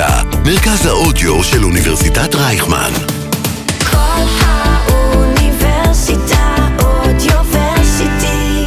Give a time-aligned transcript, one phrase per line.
[0.00, 2.90] האוניברסיטה, מרכז האודיו של אוניברסיטת רייכמן.
[3.90, 5.56] כל האוניברסיטה
[6.82, 8.64] אודיוורסיטי.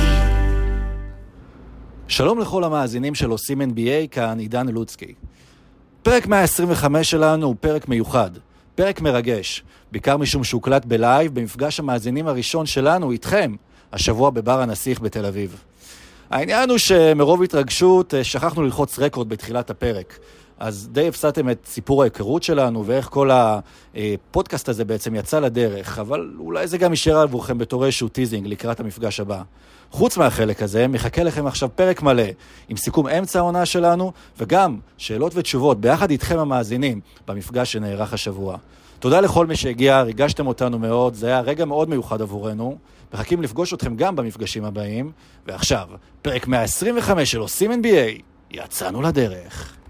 [2.07, 5.13] שלום לכל המאזינים של עושים NBA, כאן עידן לוצקי.
[6.03, 8.31] פרק 125 שלנו הוא פרק מיוחד,
[8.75, 13.55] פרק מרגש, בעיקר משום שהוקלט בלייב במפגש המאזינים הראשון שלנו איתכם,
[13.93, 15.63] השבוע בבר הנסיך בתל אביב.
[16.29, 20.19] העניין הוא שמרוב התרגשות אה, שכחנו ללחוץ record בתחילת הפרק.
[20.61, 26.33] אז דיי הפסדתם את סיפור ההיכרות שלנו ואיך כל הפודקאסט הזה בעצם יצא לדרך, אבל
[26.39, 29.41] אולי זה גם יישאר עבורכם בתור איזשהו teasing לקראת המפגש הבא.
[29.91, 32.23] חוץ מהחלק הזה, מחכה לכם עכשיו פרק מלא
[32.69, 38.57] עם סיכום אמצע העונה שלנו, וגם שאלות ותשובות ביחד איתכם המאזינים במפגש שנערך השבוע.
[38.99, 42.77] תודה לכל מי שהגיע, ריגשתם אותנו מאוד, זה היה רגע מאוד מיוחד עבורנו.
[43.13, 45.11] מחכים לפגוש אתכם גם במפגשים הבאים.
[45.47, 45.87] ועכשיו,
[46.21, 48.21] פרק 125 של עושים NBA,
[48.51, 49.80] יצאנו לדרך.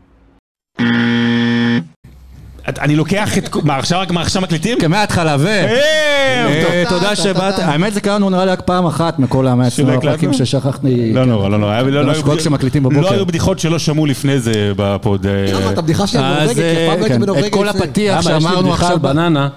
[2.82, 3.56] אני לוקח את...
[3.64, 4.78] מה, עכשיו רק מה, מקליטים?
[4.82, 5.48] כן, מההתחלה, ו...
[5.48, 9.94] אה, תודה שבאת, האמת זה קרה לנו נראה לי רק פעם אחת מכל המאה שלא
[9.94, 10.34] הפרקים?
[10.34, 11.14] ששכחתי.
[11.14, 11.72] לא נורא, לא נורא.
[11.72, 13.14] היה- לא- לא היו- שקורה כשמקליטים לא בבוקר.
[13.14, 15.26] היו בדיחות שלא שמעו לפני זה בפוד.
[15.28, 15.72] אה, למה?
[15.72, 17.68] את הבדיחה שלי הנורבגית, אה, כי פעם לא הייתי כן, בנורבגיה את כל.
[17.70, 19.00] הפתיח שאמרנו עכשיו...
[19.02, 19.50] בננה.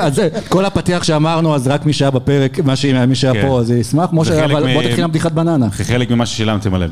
[0.00, 2.74] אז זה, כל הפתיח שאמרנו, אז רק מי שהיה בפרק, מה
[3.06, 3.48] מי שהיה כן.
[3.48, 4.08] פה, אז ישמח.
[4.12, 5.70] משה, זה חלק אבל בוא תתחיל עם בדיחת בננה.
[5.70, 6.90] כחלק ממה ששילמתם עליהם.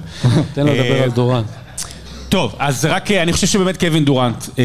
[0.55, 1.43] תן לו לדבר אה, על דורן.
[2.29, 4.65] טוב, אז רק, אה, אני חושב שבאמת קווין דורנט, אה,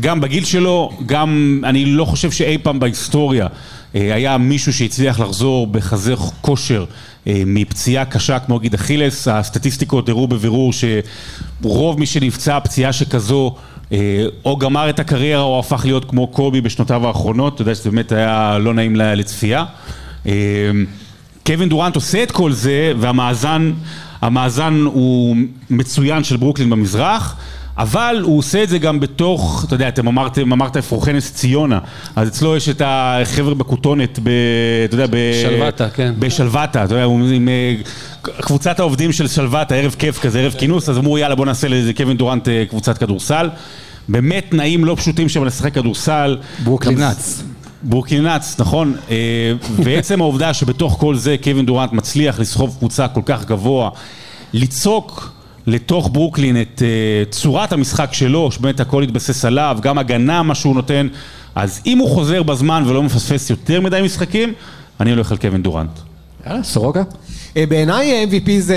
[0.00, 3.46] גם בגיל שלו, גם, אני לא חושב שאי פעם בהיסטוריה
[3.94, 6.84] אה, היה מישהו שהצליח לחזור בחזה כושר
[7.26, 10.72] מפציעה קשה כמו נגיד אכילס, הסטטיסטיקות הראו בבירור
[11.62, 13.54] שרוב מי שנפצע פציעה שכזו
[14.44, 18.12] או גמר את הקריירה או הפך להיות כמו קובי בשנותיו האחרונות, אתה יודע שזה באמת
[18.12, 19.64] היה לא נעים לצפייה.
[21.46, 23.72] קווין דורנט עושה את כל זה, והמאזן
[24.20, 25.36] המאזן הוא
[25.70, 27.36] מצוין של ברוקלין במזרח,
[27.78, 31.78] אבל הוא עושה את זה גם בתוך, אתה יודע, אתם אמרתם, אמרת אפרוחנס ציונה,
[32.16, 34.30] אז אצלו יש את החבר'ה בכותונת, ב,
[34.84, 35.16] אתה יודע, ב...
[35.42, 36.14] שלוותה, כן.
[36.18, 37.74] בשלוותה, אתה יודע, הוא עם אה,
[38.22, 41.92] קבוצת העובדים של שלוותה, ערב כיף כזה, ערב כינוס, אז אמרו יאללה בוא נעשה לזה
[41.92, 43.48] קווין דורנט אה, קבוצת כדורסל.
[44.08, 46.36] באמת תנאים לא פשוטים שם לשחק כדורסל.
[46.64, 47.00] ברוקלין
[48.22, 49.16] נאץ, נכון, אה,
[49.84, 53.90] ועצם העובדה שבתוך כל זה קווין דורנט מצליח לסחוב קבוצה כל כך גבוה,
[54.52, 55.32] ליצוק
[55.66, 60.74] לתוך ברוקלין את אה, צורת המשחק שלו, שבאמת הכל התבסס עליו, גם הגנה מה שהוא
[60.74, 61.06] נותן,
[61.54, 64.52] אז אם הוא חוזר בזמן ולא מפספס יותר מדי משחקים,
[65.00, 65.90] אני הולך על קווין דורנט.
[66.46, 67.02] יאללה, סורוקה.
[67.56, 68.76] אה, בעיניי MVP זה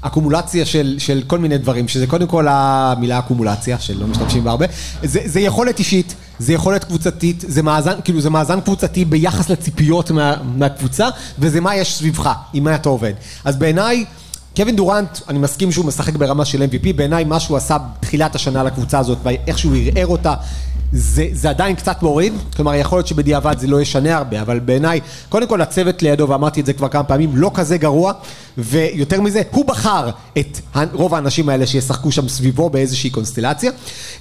[0.00, 4.66] אקומולציה של, של כל מיני דברים, שזה קודם כל המילה אקומולציה, שלא משתמשים בה הרבה,
[5.02, 10.10] זה, זה יכולת אישית, זה יכולת קבוצתית, זה מאזן, כאילו זה מאזן קבוצתי ביחס לציפיות
[10.10, 11.08] מה, מהקבוצה,
[11.38, 13.12] וזה מה יש סביבך, עם מה אתה עובד.
[13.44, 14.04] אז בעיניי,
[14.56, 18.62] קווין דורנט, אני מסכים שהוא משחק ברמה של MVP, בעיניי מה שהוא עשה בתחילת השנה
[18.62, 20.34] לקבוצה הזאת, ואיך שהוא ערער אותה,
[20.96, 25.00] זה, זה עדיין קצת מוריד, כלומר יכול להיות שבדיעבד זה לא ישנה הרבה, אבל בעיניי,
[25.28, 28.12] קודם כל הצוות לידו, ואמרתי את זה כבר כמה פעמים, לא כזה גרוע,
[28.58, 30.60] ויותר מזה, הוא בחר את
[30.92, 33.70] רוב האנשים האלה שישחקו שם סביבו באיזושהי קונסטלציה.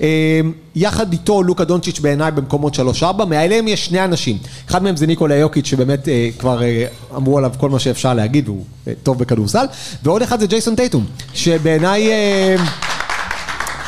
[0.02, 0.42] אה,
[0.76, 4.38] יחד איתו לוקה דונצ'יץ' בעיניי במקומות 3-4, מעליהם יש שני אנשים,
[4.70, 6.86] אחד מהם זה ניקולה יוקיץ' שבאמת אה, כבר אה,
[7.16, 9.66] אמרו עליו כל מה שאפשר להגיד, והוא אה, טוב בכדורסל,
[10.04, 12.10] ועוד אחד זה ג'ייסון טייטום, שבעיניי...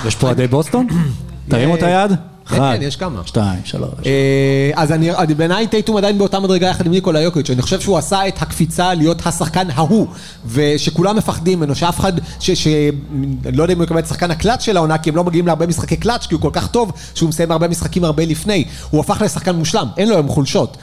[0.06, 0.88] יש פה אוהדי בוסטון?
[1.50, 2.12] תרימו את היד.
[2.46, 3.22] כן, אחד, יש כמה.
[3.26, 3.90] שתיים, שלוש.
[4.06, 7.98] אה, אז אני, בעיניי טייטום עדיין באותה מדרגה יחד עם ניקולה יוקיץ', אני חושב שהוא
[7.98, 10.08] עשה את הקפיצה להיות השחקן ההוא,
[10.48, 12.14] ושכולם מפחדים ממנו, שאף אחד,
[13.54, 15.68] לא יודע אם הוא יקבל את שחקן הקלאץ' של העונה, כי הם לא מגיעים להרבה
[15.68, 19.22] משחקי קלאץ', כי הוא כל כך טוב, שהוא מסיים הרבה משחקים הרבה לפני, הוא הפך
[19.22, 20.78] לשחקן מושלם, אין לו היום חולשות.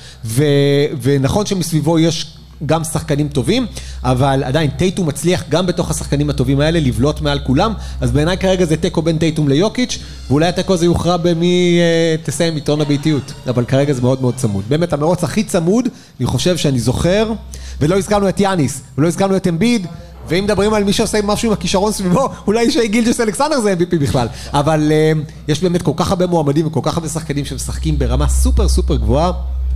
[1.03, 2.27] ונכון שמסביבו יש...
[2.67, 3.67] גם שחקנים טובים,
[4.05, 8.65] אבל עדיין טייטום מצליח גם בתוך השחקנים הטובים האלה לבלוט מעל כולם, אז בעיניי כרגע
[8.65, 13.65] זה תיקו בין טייטום ליוקיץ', ואולי התיקו הזה יוכרע במי אה, תסיים יתרון הביתיות, אבל
[13.65, 14.65] כרגע זה מאוד מאוד צמוד.
[14.69, 15.89] באמת המרוץ הכי צמוד,
[16.21, 17.33] אני חושב שאני זוכר,
[17.81, 19.87] ולא הזכרנו את יאניס, ולא הזכרנו את אמביד,
[20.29, 23.97] ואם מדברים על מי שעושה משהו עם הכישרון סביבו, אולי שי גילג'ס אלכסנדר זה MVP
[23.97, 24.27] בכלל.
[24.53, 25.13] אבל אה,
[25.49, 29.33] יש באמת כל כך הרבה מועמדים וכל כך הרבה שחקנים שמשחקים ברמה סופר סופר גבוהה,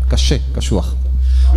[0.09, 0.94] קשה, קשוח.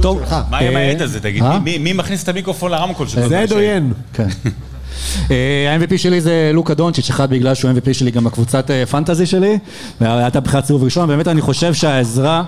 [0.01, 1.43] טוב, מה עם העד הזה, תגיד?
[1.43, 1.59] אה?
[1.59, 3.29] מי- מכניס את המיקרופון לרמקול שלו?
[3.29, 3.93] זה עוין.
[4.13, 4.27] כן.
[5.31, 5.35] אה,
[5.75, 9.57] ה-MVP שלי זה לוקה דונצ'יץ', אחד בגלל שהוא MVP שלי גם בקבוצת אה, פנטזי שלי,
[10.01, 12.43] והייתה בחירת סיבוב ראשון, באמת אני חושב שהעזרה,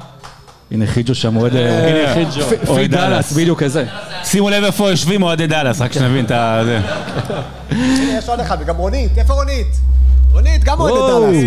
[0.71, 3.31] הנה חיג'ו שם אוהד, הנה, חיג'ו, פ- אוהד פי דאלאס.
[3.33, 3.85] בדיוק כזה.
[4.23, 6.61] שימו לב איפה יושבים אוהדי דאלאס, רק שנבין את ה...
[8.17, 9.67] יש עוד אחד, וגם רונית, איפה רונית?
[10.31, 11.43] רונית, גם וואו, דאלאס.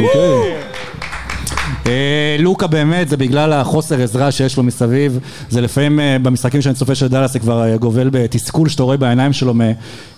[1.87, 5.19] אה, לוקה באמת, זה בגלל החוסר עזרה שיש לו מסביב.
[5.51, 8.97] זה לפעמים אה, במשחקים שאני צופה של דאלאס זה כבר אה, גובל בתסכול שאתה רואה
[8.97, 9.55] בעיניים שלו.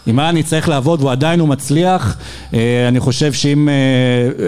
[0.06, 2.16] עם מה אני צריך לעבוד והוא עדיין הוא מצליח.
[2.88, 3.68] אני חושב שאם,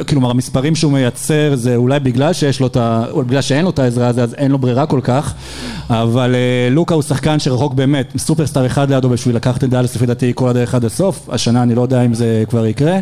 [0.06, 3.04] כאילו, המספרים שהוא מייצר זה אולי בגלל שיש לו את ה...
[3.26, 5.34] בגלל שאין לו את העזרה הזו, אז אין לו ברירה כל כך.
[5.90, 6.34] אבל
[6.70, 10.48] לוקה הוא שחקן שרחוק באמת, סופרסטאר אחד לידו בשביל לקחת את דאלאס לפי דעתי כל
[10.48, 11.28] הדרך עד הסוף.
[11.32, 12.98] השנה אני לא יודע אם זה כבר יקרה.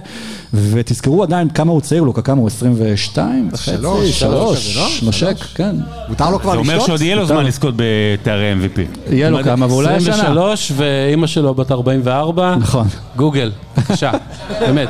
[0.54, 2.46] ותזכרו עדיין כמה הוא צעיר, לוקה, כמה הוא?
[2.46, 3.70] 22 וחצי?
[3.86, 4.88] שלוש, שלוש כזה, לא?
[5.02, 5.76] נושק, כן.
[6.08, 6.74] מותר לו כבר זה לשתות?
[6.74, 8.80] אומר שעוד יהיה לו זמן לזכות בתארי MVP.
[9.10, 10.14] יהיה לו כמה, ואולי השנה.
[10.14, 12.56] 23 ואימא שלו בת 44.
[12.60, 12.86] נכון.
[13.16, 14.10] גוגל, בבקשה,
[14.60, 14.88] באמת.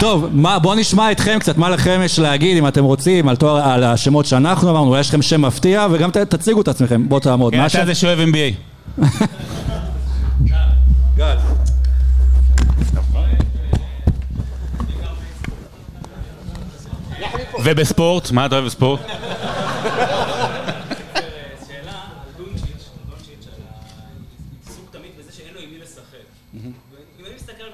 [0.00, 3.68] טוב, מה, בואו נשמע אתכם קצת, מה לכם יש להגיד, אם אתם רוצים, על, תואר,
[3.68, 7.20] על השמות שאנחנו אמרנו, אולי יש לכם שם מפתיע, וגם ת, תציגו את עצמכם, בואו
[7.20, 7.52] תעמוד.
[7.52, 7.86] כן, אתה?
[7.86, 9.02] זה שאוהב NBA.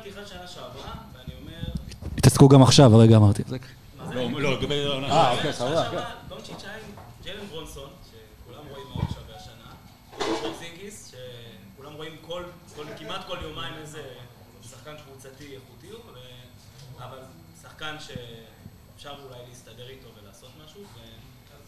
[0.01, 1.73] פתיחת שנה שעברה, ואני אומר,
[2.19, 3.43] התעסקו גם עכשיו, הרגע אמרתי.
[3.49, 3.57] זה-
[4.15, 4.85] לא, לגבי...
[5.43, 6.93] שנה שעברה דונצ'יץ' היה עם
[7.25, 9.71] ג'לן ברונסון, שכולם רואים מה הוא שווה השנה,
[10.43, 11.13] פורזינגיס,
[11.77, 12.43] שכולם רואים כל,
[12.99, 14.03] כמעט כל יומיים איזה
[14.71, 16.01] שחקן קבוצתי איכותי הוא,
[17.05, 17.19] אבל
[17.63, 17.97] שחקן
[18.99, 20.81] שאפשר אולי להסתדר איתו ולעשות משהו,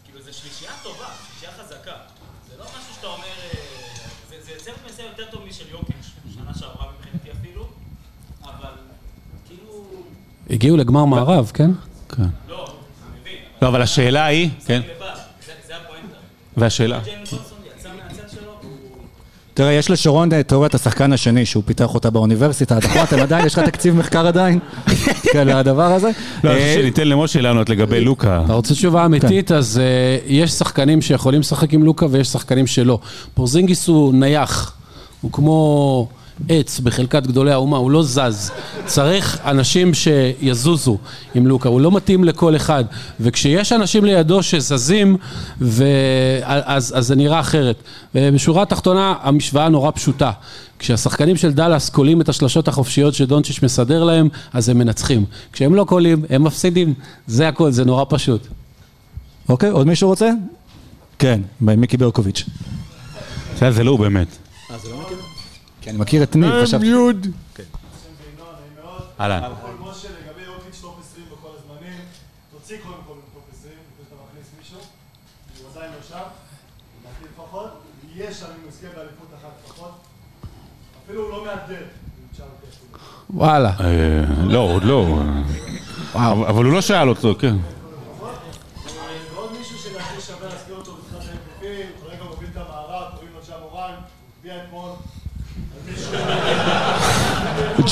[0.03, 1.91] וכאילו זה שלישייה טובה, שלישייה חזקה.
[2.49, 3.23] זה לא משהו שאתה אומר,
[3.53, 3.59] אה,
[4.29, 6.05] זה זה צוות מנסה יותר טוב משל יוקיץ',
[6.35, 7.67] שנה שעברה מבחינתי אפילו,
[8.43, 8.71] אבל
[9.47, 9.85] כאילו,
[10.49, 11.71] הגיעו לגמר מערב, כן?
[12.19, 14.81] לא, אני מבין, לא, אבל השאלה היא, כן,
[15.67, 16.15] זה- הפואנטה.
[16.57, 16.99] והשאלה.
[19.53, 23.03] תראה, יש לשרון את תיאוריית השחקן השני, שהוא פיתח אותה באוניברסיטה, נכון?
[23.03, 24.59] אתם עדיין, יש לך תקציב מחקר עדיין?
[25.33, 26.09] כן, לדבר הזה?
[26.43, 28.41] לא, אני אה, חושב שניתן למשה לענות לגבי לוקה.
[28.45, 32.99] אתה רוצה תשובה אמיתית, אז uh, יש שחקנים שיכולים לשחק עם לוקה ויש שחקנים שלא.
[33.33, 34.73] פורזינגיס הוא נייח,
[35.21, 36.07] הוא כמו
[36.49, 38.51] עץ בחלקת גדולי האומה, הוא לא זז.
[38.85, 40.97] צריך אנשים שיזוזו
[41.35, 42.83] עם לוקה, הוא לא מתאים לכל אחד.
[43.19, 45.17] וכשיש אנשים לידו שזזים,
[45.61, 45.83] ו...
[46.43, 47.83] אז, אז זה נראה אחרת.
[48.15, 50.31] ובשורה התחתונה, המשוואה נורא פשוטה.
[50.79, 55.25] כשהשחקנים של דאלאס קולים את השלשות החופשיות שדונצ'יץ' מסדר להם, אז הם מנצחים.
[55.53, 56.93] כשהם לא קולעים, הם מפסידים.
[57.27, 58.47] זה הכל, זה נורא פשוט.
[59.49, 60.29] אוקיי, עוד מישהו רוצה?
[61.19, 62.45] כן, מיקי ברקוביץ'.
[63.59, 64.27] זה זה לא הוא באמת.
[65.81, 66.91] כי אני מכיר את ניב, חשבתי.
[69.19, 69.41] אהלן.
[69.79, 71.99] משה, לגבי יוקיץ' top 20 בכל הזמנים,
[72.51, 74.79] תוציא קודם כל מ top 20, לפני שאתה מכניס מישהו,
[75.59, 76.27] הוא עדיין לא שם,
[78.15, 79.91] יהיה שם אם הוא יזכה באליפות אחת לפחות,
[81.09, 81.75] אפילו הוא לא אפילו.
[83.33, 83.71] וואלה.
[83.79, 83.85] אה,
[84.43, 85.17] לא, עוד לא.
[86.15, 87.55] אבל הוא לא שאל אותו, כן.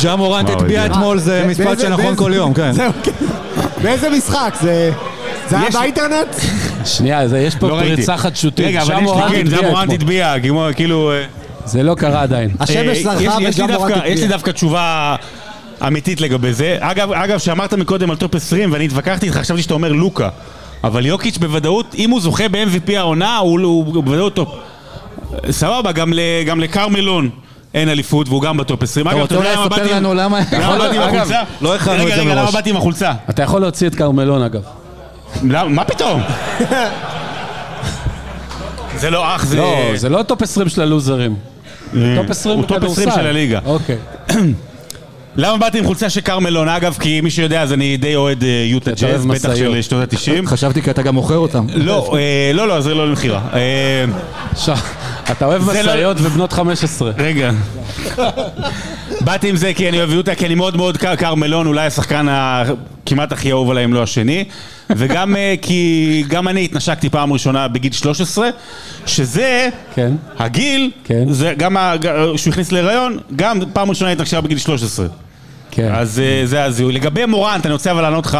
[0.03, 2.71] ג'ה מורנט הטביע אתמול, זה משפט באיזה- שנכון כל יום, כן.
[2.71, 3.11] זהו, כן.
[3.81, 4.53] באיזה משחק?
[4.61, 4.91] זה...
[5.49, 6.27] זה היה באינטרנט?
[6.85, 7.79] שנייה, זה- יש פה לא.
[7.79, 8.65] פריצה חדשותית.
[8.67, 9.93] רגע, אבל יש לי, כן, ג'ה מורנט.
[9.93, 10.33] הטביע,
[10.75, 11.11] כאילו...
[11.67, 12.49] זה לא קרה עדיין.
[12.59, 14.27] השמש אה, יש זרחה לי- יש לי וג'ה מורנט דווקא- יש לי.
[14.27, 15.15] דווקא תשובה
[15.87, 16.77] אמיתית לגבי זה.
[16.79, 20.29] אגב, אגב, שאמרת מקודם על טופ 20, ואני התווכחתי איתך, חשבתי שאתה אומר לוקה.
[20.83, 24.49] אבל יוקיץ' בוודאות, אם הוא זוכה ב-MVP העונה, הוא הוא בוודאות טופ.
[25.51, 27.29] סבבה, גם ל- גם לקרמלון
[27.73, 29.07] אין אליפות, והוא גם בטופ 20.
[29.07, 30.39] אתה אגב, רוצה יודע אולי למה לספר באתי- לנו למה...
[30.51, 31.41] למה באתי עם החולצה?
[31.61, 32.53] לא הכנו את רגע, זה רגע, למה מראש.
[32.55, 33.13] באתי עם החולצה?
[33.29, 34.61] אתה יכול להוציא את כרמלון אגב.
[35.43, 36.21] למה- מה פתאום?
[38.97, 39.57] זה לא אח, זה...
[39.57, 41.35] לא, זה לא טופ 20 של הלוזרים.
[42.15, 43.21] טופ 20 הוא טופ 20 בכדורסל.
[43.21, 43.59] של הליגה.
[43.65, 43.97] אוקיי.
[45.37, 46.69] למה באתי עם חולצה של כרמלון?
[46.69, 49.55] אגב, כי מי שיודע, אז אני די אוהד אה, יוטה ג'אז, בטח.
[49.55, 50.47] של שנות ה-90.
[50.47, 51.65] חשבתי כי אתה גם מוכר אותם.
[51.75, 53.41] לא, אה, לא, לא, זה לא למכירה.
[53.53, 54.05] אה,
[55.31, 57.11] אתה אוהב לא- משאיות ובנות 15.
[57.17, 57.51] רגע.
[59.21, 62.27] באתי עם זה כי אני אוהב יוטה, כי אני מאוד מאוד כרמלון, אולי השחקן
[63.05, 64.43] כמעט הכי אהוב עליי, אם לא השני.
[64.89, 68.49] וגם אה, כי גם אני התנשקתי פעם ראשונה בגיל 13,
[69.05, 70.11] שזה, כן.
[70.39, 71.31] הגיל, כן.
[71.33, 75.07] זה גם ה- ג- שהוא הכניס להיריון, גם פעם ראשונה התנשקה בגיל 13.
[75.71, 75.91] כן.
[75.95, 76.93] אז אה, זה הזיהוי.
[76.93, 78.37] לגבי מורנט, אני רוצה אבל לענות לך.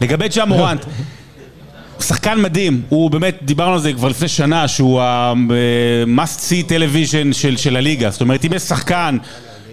[0.00, 0.84] לגבי ג'ה מורנט,
[2.00, 7.56] שחקן מדהים, הוא באמת, דיברנו על זה כבר לפני שנה, שהוא ה-must see television של,
[7.56, 8.10] של הליגה.
[8.10, 9.16] זאת אומרת, אם יש שחקן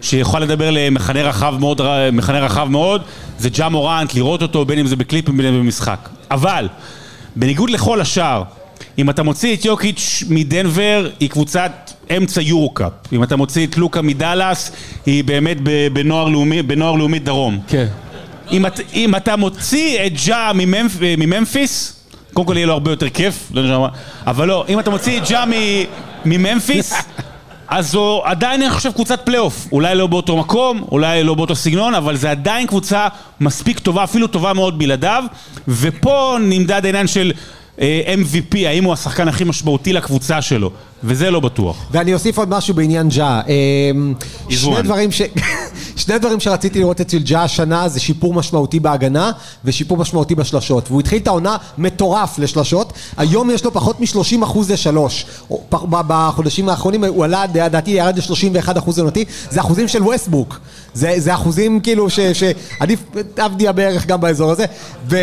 [0.01, 1.81] שיכול לדבר למחנה רחב מאוד,
[2.13, 3.01] מחנה רחב מאוד,
[3.39, 6.09] זה ג'ה מורנט, לראות אותו בין אם זה בקליפים בין אם זה במשחק.
[6.31, 6.67] אבל,
[7.35, 8.43] בניגוד לכל השאר,
[8.97, 12.91] אם אתה מוציא את יוקיץ' מדנבר, היא קבוצת אמצע יורו-קאפ.
[13.13, 14.71] אם אתה מוציא את לוקה מדאלאס,
[15.05, 15.57] היא באמת
[15.93, 17.59] בנוער לאומי, בנוער לאומי דרום.
[17.67, 17.87] כן.
[18.51, 21.95] אם, את, אם אתה מוציא את ג'ה מממפ, מממפיס,
[22.33, 23.87] קודם כל יהיה לו הרבה יותר כיף, לא יודע מה,
[24.27, 25.43] אבל לא, אם אתה מוציא את ג'ה
[26.25, 26.93] מממפיס,
[27.71, 29.67] אז זו עדיין, אני חושב, קבוצת פלייאוף.
[29.71, 33.07] אולי לא באותו מקום, אולי לא באותו סגנון, אבל זה עדיין קבוצה
[33.39, 35.23] מספיק טובה, אפילו טובה מאוד בלעדיו,
[35.67, 37.31] ופה נמדד העניין של
[37.81, 40.71] אה, MVP, האם הוא השחקן הכי משמעותי לקבוצה שלו,
[41.03, 41.85] וזה לא בטוח.
[41.91, 43.41] ואני אוסיף עוד משהו בעניין ג'ה.
[43.47, 44.13] אמ,
[44.49, 44.81] שני.
[44.81, 45.21] דברים, ש...
[46.01, 49.31] שני דברים שרציתי לראות אצל ג'ה השנה זה שיפור משמעותי בהגנה
[49.65, 50.87] ושיפור משמעותי בשלשות.
[50.87, 55.25] והוא התחיל את העונה מטורף לשלשות, היום יש לו פחות מ-30 אחוז לשלוש.
[55.91, 60.59] בחודשים האחרונים הוא עלה, לדעתי ירד ל-31 אחוז עונתי, זה אחוזים של ווסטבוק.
[60.93, 62.07] זה, זה אחוזים כאילו.
[62.09, 62.99] שעדיף
[63.37, 64.65] עבדיה בערך גם באזור הזה.
[65.09, 65.17] ו...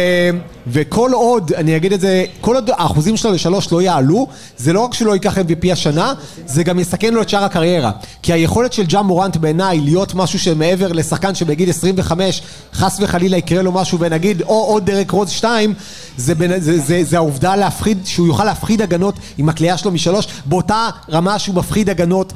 [0.70, 4.80] וכל עוד, אני אגיד את זה, כל עוד האחוזים שלו לשלוש לא יעלו, זה לא
[4.80, 6.12] רק שלא ייקח MVP השנה,
[6.46, 7.90] זה גם יסכן לו את שאר הקריירה.
[8.22, 12.42] כי היכולת של ג'ה מורנט בעיניי להיות משהו שמעבר לשחקן שבגיל 25,
[12.74, 15.74] חס וחלילה יקרה לו משהו ונגיד, או עוד דרק רוז 2,
[16.16, 20.26] זה, בין- זה, זה, זה העובדה להפחיד, שהוא יוכל להפחיד הגנות עם הקליעה שלו משלוש,
[20.46, 22.32] באותה רמה שהוא מפחיד הגנות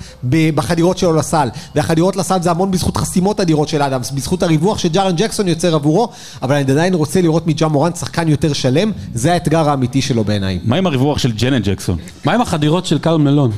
[0.54, 1.48] בחדירות שלו לסל.
[1.74, 6.08] והחדירות לסל זה המון בזכות חסימות אדירות של אדמס, בזכות הריווח שג'ארן ג'קסון יוצר עבורו,
[6.42, 10.58] אבל אני עדיין רוצה לראות מג'ה מורנט שחקן יותר שלם, זה האתגר האמיתי שלו בעיניי.
[10.64, 11.98] מה עם הריווח של ג'נט ג'קסון?
[12.24, 13.50] מה עם החדירות של קל מלון?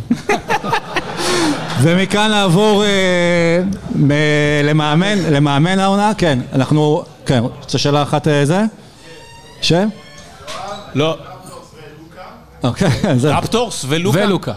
[1.83, 3.63] ומכאן נעבור אה,
[3.95, 4.11] מ-
[4.65, 8.63] למאמן, למאמן העונה, כן, אנחנו, כן, רוצה שאלה אחת אה, זה?
[9.61, 9.89] שם?
[10.95, 11.17] לא,
[12.63, 13.33] אוקיי, זהו.
[13.39, 14.19] רפטורס ולוקה.
[14.25, 14.53] ולוקה.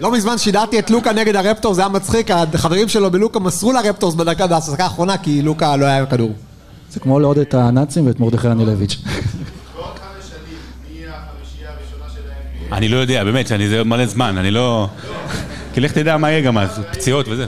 [0.00, 4.14] לא מזמן שידרתי את לוקה נגד הרפטור, זה היה מצחיק, החברים שלו בלוקה מסרו לרפטורס
[4.14, 6.30] בדקה בהפסקה האחרונה כי לוקה לא היה עם כדור.
[6.90, 8.96] זה כמו לעוד את הנאצים ואת מרדכי אנילביץ'.
[12.72, 14.88] אני לא יודע, באמת, אני, זה מלא זמן, אני לא...
[15.74, 17.46] כי לך תדע מה יהיה גם אז, פציעות וזה.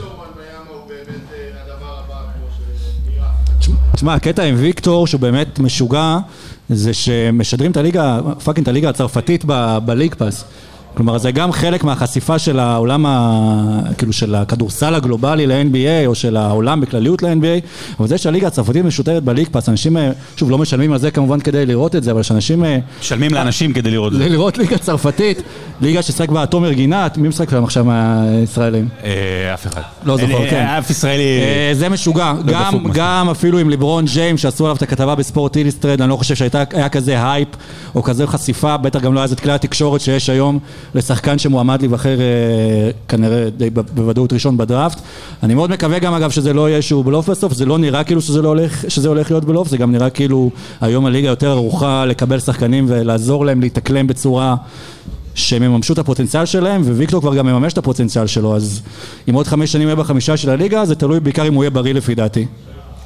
[3.95, 6.17] תשמע, הקטע עם ויקטור שהוא באמת משוגע
[6.69, 9.45] זה שמשדרים את הליגה, fucking את הליגה הצרפתית
[9.85, 10.43] ב League Pass
[10.99, 13.79] כלומר זה גם חלק מהחשיפה של העולם, ה...
[13.97, 17.65] כאילו של הכדורסל הגלובלי ל-NBA או של העולם בכלליות ל-NBA
[17.99, 21.11] אבל זה שהליגה הצרפתית משותרת ב League Pass, אנשים אה, שוב לא משלמים על זה
[21.11, 24.29] כמובן כדי לראות את זה אבל שאנשים אה, משלמים לאנשים כדי לראות את זה.
[24.29, 25.41] לראות ליגה צרפתית,
[25.81, 28.87] ליגה ששחק בה תומר גינת, מי משחק שם עכשיו מהישראלים?
[29.03, 29.81] אה, אף אחד.
[30.03, 30.65] לא זוכר, כן.
[30.65, 31.23] אף ישראלי...
[31.73, 32.79] זה משוגע, לא.
[32.93, 36.35] גם אפילו עם ליברון ג'יימס שעשו עליו את הכתבה ב Sports Illustrated, אני לא חושב
[36.35, 37.49] שהיה כזה הייפ
[37.95, 40.59] או כזה חשיפה, בטח גם לא היה את כלי התקשורת שיש היום
[40.95, 42.25] לשחקן שמועמד להיבחר אה,
[43.07, 44.99] כנראה די בוודאות ראשון בדראפט.
[45.43, 48.21] אני מאוד מקווה גם אגב שזה לא יהיה שהוא בלוף בסוף, זה לא נראה כאילו
[48.21, 50.49] שזה, לא הולך, שזה הולך להיות בלוף, זה גם נראה כאילו
[50.81, 54.55] היום הליגה יותר ערוכה לקבל שחקנים ולעזור להם להתאקלם בצורה
[55.35, 58.81] שהם יממשו את הפוטנציאל שלהם, וויקטור כבר גם מממש את הפוטנציאל שלו, אז
[59.29, 61.93] אם עוד חמש שנים יהיה בחמישה של הליגה, זה תלוי בעיקר אם הוא יהיה בריא
[61.93, 62.45] לפי דעתי.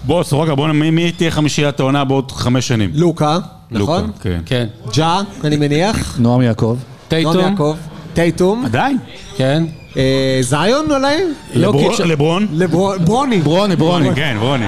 [0.05, 2.89] בוא, סורוקה, בוא, מי- מי תהיה חמישיית העונה בעוד חמש שנים?
[2.93, 3.39] לוקה,
[3.71, 4.01] נכון?
[4.01, 4.39] לוקה, כן.
[4.45, 4.67] כן.
[4.95, 6.15] ג'ה, אני מניח.
[6.19, 6.77] נועם יעקב.
[7.11, 7.37] נועם טייטום?
[7.51, 7.75] יעקב.
[8.13, 8.65] טייטום.
[8.65, 8.97] עדיין?
[9.37, 9.63] כן.
[9.97, 11.15] אה, זיון אולי?
[11.53, 13.41] לא לברון- ברוני.
[13.41, 14.09] ברוני, ברוני.
[14.15, 14.65] כן, ברוני.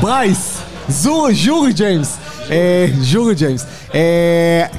[0.00, 0.58] ברייס.
[0.88, 2.16] זו, ז'ורי ג'יימס.
[2.50, 3.66] אה, ז'ורי ג'יימס.
[3.94, 4.00] אה,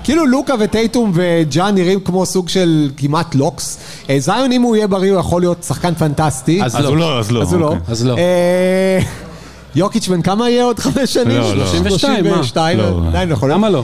[0.03, 3.77] כאילו לוקה וטייטום וג'ה נראים כמו סוג של כמעט locks.
[4.17, 6.63] זיון אם הוא יהיה בריא הוא יכול להיות שחקן פנטסטי.
[6.63, 7.41] אז הוא לא, אז לא.
[7.41, 7.65] אז הוא לא.
[7.67, 7.79] אוקיי.
[7.87, 8.15] אז לא.
[9.75, 11.27] יוקיץ' בן כמה יהיה עוד חמש שנים?
[11.37, 11.65] לא, לא.
[11.67, 12.29] 32, מה?
[12.35, 13.01] 32, לא.
[13.07, 13.51] עדיין לא יכול.
[13.51, 13.83] למה לא?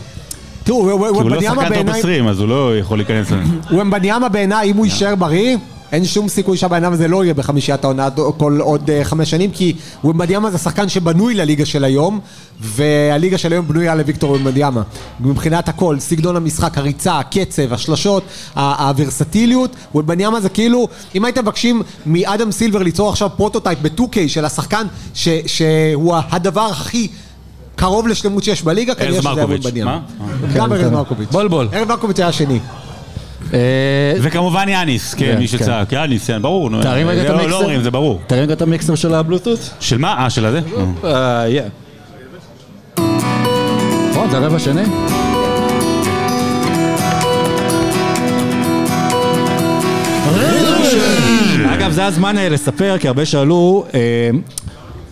[0.67, 3.27] תראו, הוא- הוא כי הוא לא שחקן top בעיניי, 20, אז הוא לא יכול להיכנס...
[3.71, 5.57] וומבניאמה בעיניי, אם הוא יישאר בריא,
[5.91, 8.07] אין שום סיכוי שהבן אדם הזה לא יהיה בחמישיית העונה
[8.37, 12.19] כל עוד אה, חמש שנים, כי וומבניאמה זה שחקן שבנוי לליגה של היום,
[12.61, 14.81] והליגה של היום בנויה לוויקטור וומבניאמה.
[15.19, 18.23] מבחינת הכל, סגנון המשחק, הריצה, הקצב, השלשות,
[18.55, 24.87] הוורסטיליות, וומבניאמה זה כאילו, אם הייתם מבקשים מאדם סילבר ליצור עכשיו prototype ב-2K של השחקן
[25.13, 27.07] ש- שהוא הדבר הכי...
[27.77, 29.65] קרוב לשלמות שיש בליגה, כנראה שזה היה מרקוביץ'.
[29.65, 29.99] וומבניאמה.
[30.19, 30.27] מה?
[30.55, 31.29] גם ארז מרקוביץ'.
[31.31, 31.67] בול בול.
[31.73, 32.59] ארז מרקוביץ' היה השני.
[33.53, 33.59] אה,
[34.21, 35.57] וכמובן יאניס, כן, כן, מי כן.
[35.57, 36.69] שצעק, יאניס, כן, ברור.
[36.69, 37.49] נו, תרים רגע את לא- המיקסר.
[37.49, 38.19] לא אומרים, זה ברור.
[38.27, 39.69] תרים רגע את המיקסר של הבלוטות.
[39.79, 40.23] של מה?
[40.23, 40.61] אה, של הזה?
[41.03, 41.45] אה.
[44.11, 44.81] נכון, זה הרבע שני?
[51.73, 53.99] אגב, זה הזמן אה, לספר, כי הרבה שאלו, אה,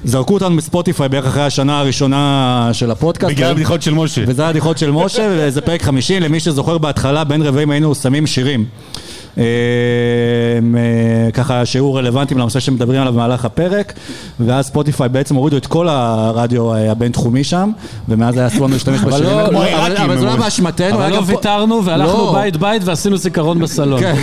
[0.05, 3.33] זרקו אותנו בספוטיפיי בערך אחרי השנה הראשונה של הפודקאסט.
[3.33, 4.21] בגלל הבדיחות של משה.
[4.27, 8.65] וזה הבדיחות של משה, וזה פרק 50, למי שזוכר בהתחלה, בין רבעים היינו שמים שירים.
[9.37, 13.93] אה, אה, ככה שהיו רלוונטיים לנושא שמדברים עליו במהלך הפרק
[14.39, 17.71] ואז ספוטיפיי בעצם הורידו את כל הרדיו אה, הבינתחומי שם
[18.09, 19.51] ומאז היה אסור לנו להשתמש אבל בשירים לא-.
[19.51, 22.33] לא- אבל- זה לא באשמתנו, אבל לא ויתרנו והלכנו לא.
[22.33, 23.99] בית בית ועשינו זיכרון בסלון.
[24.01, 24.15] כן.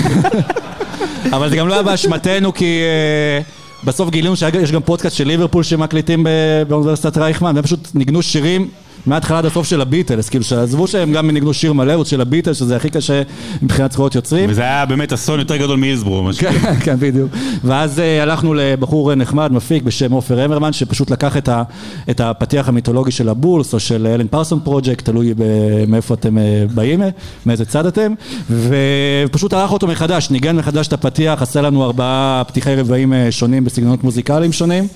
[1.37, 5.62] אבל זה גם לא היה באשמתנו כי אה, בסוף גילינו שיש גם פודקאסט של ליברפול
[5.62, 6.27] שמקליטים
[6.69, 8.69] באוניברסיטת רייכמן, והם פשוט ניגנו שירים
[9.06, 12.56] מההתחלה עד הסוף של הביטלס, כאילו שעזבו שהם גם ניגנו שיר מלא, עוד של הביטלס,
[12.56, 13.23] שזה הכי קשה
[13.62, 14.50] מבחינת זכויות יוצרים.
[14.50, 16.23] וזה היה באמת אסון יותר גדול מהילסבורו.
[16.23, 16.52] מה שקורה.
[16.52, 17.32] כן, כן, בדיוק.
[17.64, 21.62] ואז אה, הלכנו לבחור נחמד, מפיק, בשם עופר המרמן, שפשוט לקח את, ה,
[22.11, 25.42] את הפתיח המיתולוגי של הבולס, או של אלן פרסון פרויקט, תלוי ב-
[25.88, 27.09] מאיפה אתם אה, באים, אה,
[27.47, 28.12] מאיזה צד אתם,
[28.50, 33.64] ופשוט ערך אותו מחדש, ניגן מחדש את הפתיח, עשה לנו ארבעה פתיחי רבעים אה, שונים
[33.64, 34.87] בסגנונות מוזיקליים שונים.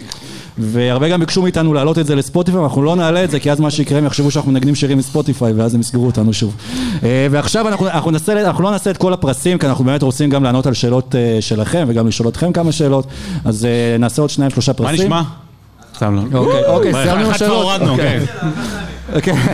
[0.59, 3.61] והרבה גם ביקשו מאיתנו להעלות את זה לספוטיפיי, אנחנו לא נעלה את זה, כי אז
[3.61, 6.57] מה שיקרה, הם יחשבו שאנחנו מנגנים שירים מספוטיפיי, ואז הם יסגרו אותנו שוב.
[7.05, 10.31] אה, ועכשיו אנחנו, אנחנו, נעשה, אנחנו לא נעשה את כל הפרסים, כי אנחנו באמת רוצים
[10.31, 13.07] גם לענות על שאלות אה, שלכם, וגם לשאול אתכם כמה שאלות,
[13.45, 14.95] אז אה, נעשה עוד שניים, שלושה מה פרסים.
[14.95, 15.23] נשמע?
[15.97, 16.39] סתם לא.
[16.39, 17.55] אוקיי, אוקיי, סיימנו.
[17.55, 18.21] הורדנו, אוקיי.
[18.27, 19.21] כן.
[19.23, 19.53] כן.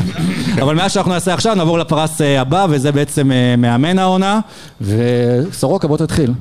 [0.63, 4.41] אבל מה שאנחנו נעשה עכשיו, נעבור לפרס הבא, וזה בעצם מאמן העונה,
[4.81, 6.33] וסורוקה, בוא תתחיל.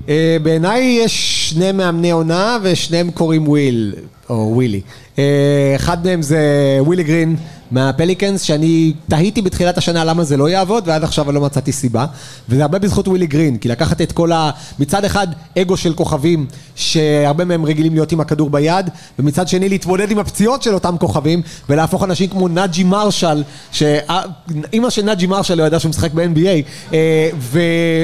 [0.44, 3.94] בעיניי יש שני מאמני עונה ושניהם קוראים וויל,
[4.32, 4.82] או ווילי.
[5.20, 6.40] אה, אחד מהם זה
[6.82, 7.36] ווילי גרין
[7.72, 12.06] מהפליקנס, שאני תהיתי בתחילת השנה למה זה לא יעבוד, ועד עכשיו אני לא מצאתי סיבה.
[12.50, 14.52] וזה הרבה בזכות ווילי גרין, כי לקחת את כל ה...
[14.80, 16.46] מצד אחד אגו של כוכבים,
[16.76, 21.42] שהרבה מהם רגילים להיות עם הכדור ביד, ומצד שני להתמודד עם הפציעות של אותם כוכבים,
[21.70, 27.30] ולהפוך אנשים כמו נאג'י מרשל, שאימא של נאג'י מרשל לא ידעה שהוא משחק ב-NBA, אה,
[27.40, 27.60] ו...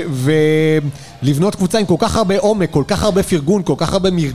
[0.10, 0.32] ו...
[1.22, 4.30] לבנות קבוצה עם כל כך הרבה עומק, כל כך הרבה פרגון, כל כך הרבה מר,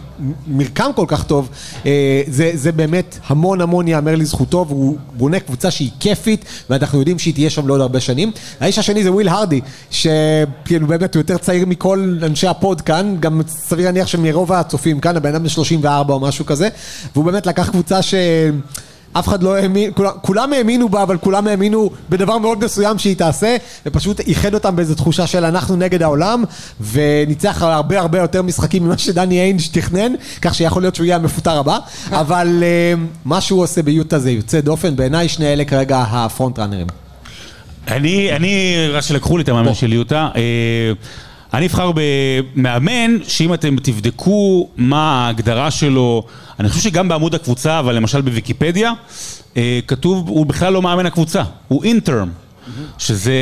[0.47, 1.49] מרקם כל כך טוב,
[1.87, 7.19] אה, זה, זה באמת המון המון ייאמר לזכותו, והוא בונה קבוצה שהיא כיפית, ואנחנו יודעים
[7.19, 8.31] שהיא תהיה שם לעוד הרבה שנים.
[8.61, 9.61] האיש השני זה וויל הרדי,
[9.91, 15.17] שכאילו באמת הוא יותר צעיר מכל אנשי הפוד כאן, גם סביר להניח שמרוב הצופים כאן,
[15.17, 16.69] הבן אדם בן 34 או משהו כזה,
[17.15, 18.15] והוא באמת לקח קבוצה ש...
[19.13, 23.17] אף אחד לא האמין, כולם, כולם האמינו בה, אבל כולם האמינו בדבר מאוד מסוים שהיא
[23.17, 26.45] תעשה, ופשוט איחד אותם באיזו תחושה של אנחנו נגד העולם,
[26.81, 31.59] וניצח הרבה הרבה יותר משחקים ממה שדני איינג' תכנן, כך שיכול להיות שהוא יהיה המפוטר
[31.59, 31.79] הבא,
[32.21, 36.59] אבל אה, מה שהוא עושה ביוטה זה יוצא דופן, בעיניי שני אלה כרגע ה front
[36.59, 36.87] runner־ים.
[37.89, 40.93] אני, אני, רק שלקחו לי את המאמן של יוטה, אה,
[41.55, 46.25] אני אבחר במאמן שאם אתם תבדקו מה ההגדרה שלו,
[46.61, 48.93] אני חושב שגם בעמוד הקבוצה, אבל למשל בוויקיפדיה,
[49.57, 52.29] אה, כתוב, הוא בכלל לא מאמן הקבוצה, הוא אינטרם.
[52.99, 53.33] שזה,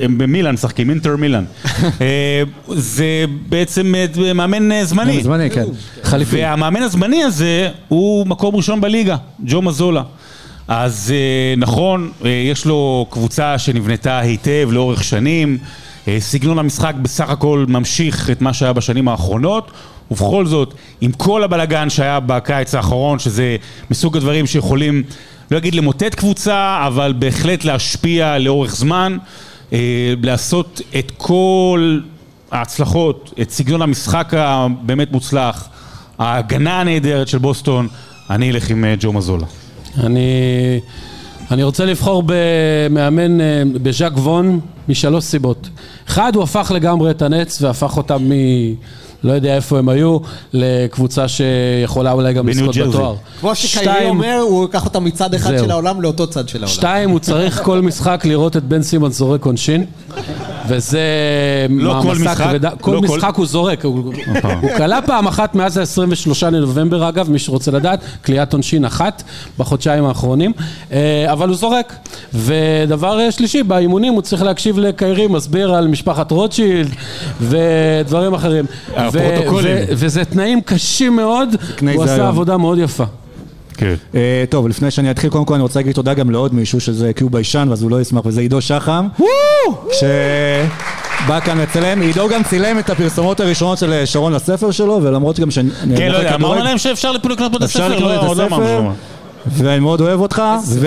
[0.00, 1.44] הם במילאן משחקים, אינטר מילאן.
[2.00, 5.22] אה, זה בעצם אה, מאמן אה, זמני.
[5.22, 5.64] זמני, כן.
[6.02, 6.36] חליפי.
[6.36, 10.02] והמאמן הזמני הזה הוא מקום ראשון בליגה, ג'ו מזולה.
[10.68, 15.66] אז אה, נכון, אה, יש לו קבוצה שנבנתה היטב לאורך שנים, אה,
[16.18, 19.70] סגנון המשחק בסך הכל ממשיך את מה שהיה בשנים האחרונות,
[20.10, 23.56] ובכל זאת, עם כל הבלגן שהיה בקיץ האחרון, שזה
[23.90, 25.02] מסוג הדברים שיכולים,
[25.50, 29.16] לא אגיד למוטט קבוצה, אבל בהחלט להשפיע לאורך זמן,
[29.72, 32.00] אה, לעשות את כל
[32.50, 35.68] ההצלחות, את סגנון המשחק הבאמת מוצלח,
[36.18, 37.88] ההגנה הנהדרת של בוסטון,
[38.30, 39.46] אני אלך עם אה, ג'ו מזולה.
[39.98, 40.20] אני,
[41.50, 45.68] אני רוצה לבחור במאמן, אה, בז'אק וון, משלוש סיבות.
[46.08, 48.32] אחד, הוא הפך לגמרי את הנץ והפך אותם מ...
[49.24, 50.18] לא יודע איפה הם היו,
[50.52, 52.76] לקבוצה שיכולה אולי גם לזכות.
[52.76, 53.14] בתואר.
[53.40, 55.64] כמו שקיירי אומר, הוא ייקח אותם מצד אחד זהו.
[55.64, 56.74] של העולם לאותו צד של העולם.
[56.74, 59.84] שתיים, הוא צריך כל משחק לראות את בן סימון זורק עונשין,
[60.70, 61.00] וזה...
[61.70, 62.70] לא כל משחק, כבדה.
[62.80, 64.12] כל לא כל- משחק הוא זורק, הוא
[64.76, 66.06] כלה פעם אחת מאז ה-23
[66.50, 69.22] לנובמבר אגב, מי שרוצה לדעת, כליאת עונשין אחת
[69.58, 70.52] בחודשיים האחרונים,
[70.92, 71.94] אה, אבל הוא זורק.
[72.34, 76.88] ודבר אה, שלישי, באימונים הוא צריך להקשיב לקיירי מסביר על משפחת רוטשילד
[77.40, 78.64] ודברים אחרים.
[78.88, 79.76] ו- הפרוטוקולים.
[79.76, 81.48] ו- וזה תנאים קשים מאוד,
[81.94, 82.28] הוא עשה.
[82.28, 83.04] עבודה מאוד יפה.
[83.80, 83.94] כן.
[84.14, 87.12] אה, טוב, לפני שאני אתחיל, קודם כל אני רוצה להגיד תודה גם לעוד מישהו שזה
[87.12, 89.08] כי הוא ביישן, ואז הוא לא ישמח, וזה עידו שחם.
[89.92, 95.36] שבא כאן לצלם, עידו גם צילם את הפרסומות הראשונות של אה, שרון לספר שלו, ולמרות
[95.36, 95.70] שגם שאני...
[95.96, 98.56] כן, לא יודע, אמרנו להם שאפשר לקנות אפשר לקנות לא, את עוד לא אמרנו הספר,
[98.56, 98.92] שום דבר.
[99.46, 100.86] ואני מאוד אוהב אותך, ו...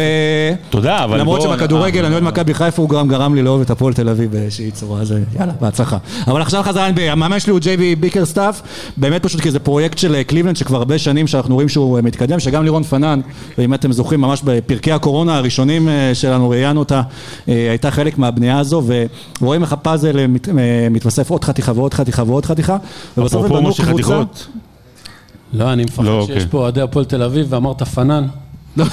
[0.69, 3.69] תודה, אבל למרות שבכדורגל אה, אני אוהד מכבי חיפה, הוא גם גרם לי לאהוב את
[3.69, 5.97] הפועל תל אביב באיזושהי צורה, אז אה, יאללה, בהצלחה.
[6.27, 8.61] אבל עכשיו חזרה NBA, המאמן שלי הוא ג'יי בי ביקרסטאף,
[8.97, 12.01] באמת פשוט כי זה פרויקט של אה, קליבלנד שכבר הרבה שנים שאנחנו רואים שהוא אה,
[12.01, 13.19] מתקדם, שגם לירון פנן,
[13.57, 17.01] ואם אתם זוכרים, ממש בפרקי הקורונה הראשונים אה, שלנו, ראיינו אותה,
[17.49, 18.83] אה, הייתה חלק מהבנייה הזו,
[19.41, 20.53] ורואים איך הפאזל אה, מת- אה,
[20.91, 22.77] מתווסף עוד חתיכה ועוד חתיכה ועוד חתיכה,
[23.17, 24.23] ובסוף הם בנו קבוצה.
[25.53, 26.49] לא, אני מפחד לא, שיש אוקיי.
[26.49, 28.23] פה אוהדי הפועל תל אביב ואמרת פנן.
[28.77, 28.85] לא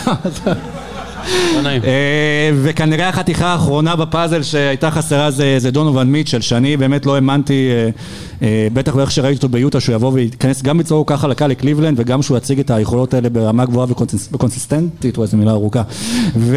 [1.63, 1.83] נעים.
[1.85, 7.69] אה, וכנראה החתיכה האחרונה בפאזל שהייתה חסרה זה, זה דונובל מיטשל, שאני באמת לא האמנתי,
[7.71, 7.89] אה,
[8.47, 12.01] אה, בטח באיך שראיתי אותו ביוטה, שהוא יבוא וייכנס גם בצורה כל כך חלקה לקליבלנד,
[12.01, 15.83] וגם שהוא יציג את היכולות האלה ברמה גבוהה וקונסיס- וקונסיסטנטית, או איזו מילה ארוכה.
[16.37, 16.57] ו...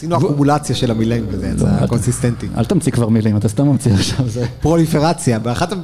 [0.00, 2.46] עשינו אקומולציה של המילים וזה יצא קונסיסטנטי.
[2.56, 4.28] אל תמציא כבר מילים, אתה סתם ממציא עכשיו.
[4.28, 5.38] זה- פרוליפרציה,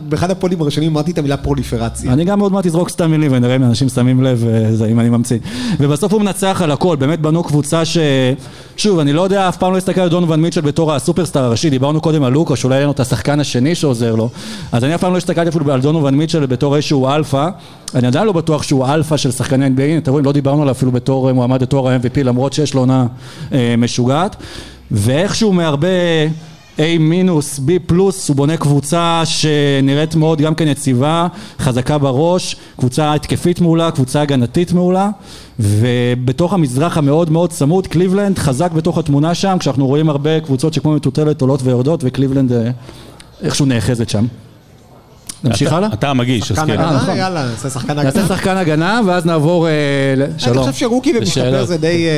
[0.09, 2.13] באחד הפודים הראשונים אמרתי את המילה פרוליפרציה.
[2.13, 4.45] אני גם עוד מעט אזרוק סתם מילים ונראה אם אנשים שמים לב
[4.83, 5.39] אה, אם אני ממציא.
[5.81, 7.99] ובסוף הוא מנצח על הכל, באמת בנו קבוצה ש...
[8.77, 12.01] שוב, אני לא יודע, אף פעם לא הסתכל על דונובן מיטשל בתור הסופרסטאר הראשי, דיברנו
[12.01, 14.31] קודם על לוקה, שאולי אין לו את השחקן השני שעוזר לו,
[14.73, 17.49] אז אני אף פעם לא הסתכלתי אפילו על דונובן מיטשל בתור איזשהו אלפא,
[17.95, 20.93] אני עדיין לא בטוח שהוא אלפא של שחקני NBA, אתם רואים, לא דיברנו עליו אפילו
[20.93, 23.07] בתור אה, מועמד לתואר ה-MVP, למרות שיש לו עונה
[23.53, 23.75] אה,
[24.07, 24.37] משוגעת,
[24.91, 25.89] ואיכשהו מהרבה...
[26.77, 31.27] A מינוס, B פלוס, הוא בונה קבוצה שנראית מאוד גם כן יציבה,
[31.59, 35.11] חזקה בראש, קבוצה התקפית מעולה, קבוצה הגנתית מעולה
[35.61, 40.93] ובתוך המזרח המאוד מאוד צמוד, קליבלנד חזק בתוך התמונה שם, כשאנחנו רואים הרבה קבוצות שכמו
[40.93, 42.71] מטוטלת עולות ויורדות וקליבלנד אה,
[43.43, 44.27] איכשהו נאחזת שם.
[45.49, 45.89] נמשיך אתה- הלאה?
[45.93, 46.63] אתה המגיש, אז כן.
[46.63, 47.17] הגנה, נכון.
[47.17, 48.27] יאללה, נעשה שחקן נעשה הגנה.
[48.29, 49.73] שחקן הגנה ואז נעבור, אה,
[50.17, 51.65] ל- אני שלום, חושב שרוקי ומשתפר.
[51.65, 51.87] זה די...
[52.07, 52.11] אה,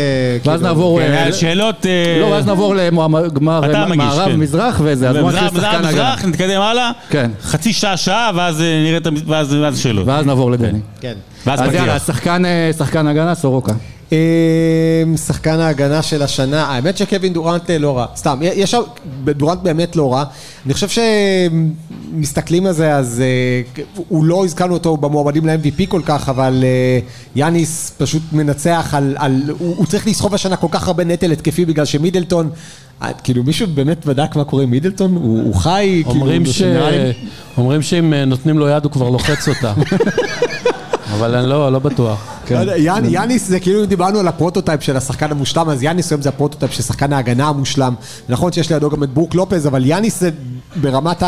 [0.44, 1.86] ואז כאילו- נעבור, כן, אה, שאלות...
[1.86, 4.36] אה, לא, ואז נעבור לגמר אתה אה, המגיש, מערב, כן.
[4.36, 5.88] מזרח וזה, אז בוא נתחיל שחקן הגנה.
[5.90, 6.90] מזרח, נתקדם הלאה.
[7.10, 7.30] כן.
[7.42, 9.10] חצי שעה, שעה, ואז אה, נראה את ה...
[9.26, 10.06] ואז ואז שאלות.
[10.06, 10.78] ואז נעבור לדני.
[11.00, 11.14] כן.
[11.46, 11.92] ואז אז יאללה,
[12.44, 13.72] אה, שחקן הגנה, סורוקה.
[15.16, 18.80] שחקן ההגנה של השנה, האמת שקווין דורנט אה, לא רע, סתם, יש שם,
[19.24, 20.24] דורנט באמת לא רע,
[20.66, 26.28] אני חושב שמסתכלים על זה, אז אה, הוא לא הזכרנו אותו במועמדים ל-MVP כל כך,
[26.28, 26.98] אבל אה,
[27.36, 31.64] יאניס פשוט מנצח על, על הוא, הוא צריך לסחוב השנה כל כך הרבה נטל התקפי
[31.64, 32.50] בגלל שמידלטון,
[33.24, 35.14] כאילו מישהו באמת בדק מה קורה עם מידלטון?
[35.14, 36.62] הוא, הוא חי, אומרים כאילו, ש...
[37.58, 39.72] אומרים שאם נותנים לו יד הוא כבר לוחץ אותה.
[41.14, 42.37] אבל אני לא, לא בטוח.
[42.50, 46.12] לא יודע, יאנ- יאניס זה כאילו אם דיברנו על הפרוטוטייפ של השחקן המושלם, אז יאניס
[46.12, 47.94] היום זה הפרוטוטייפ של שחקן ההגנה המושלם.
[48.28, 50.30] נכון שיש לידו גם את ברוק לופז, אבל יאניס זה
[50.80, 51.22] ברמת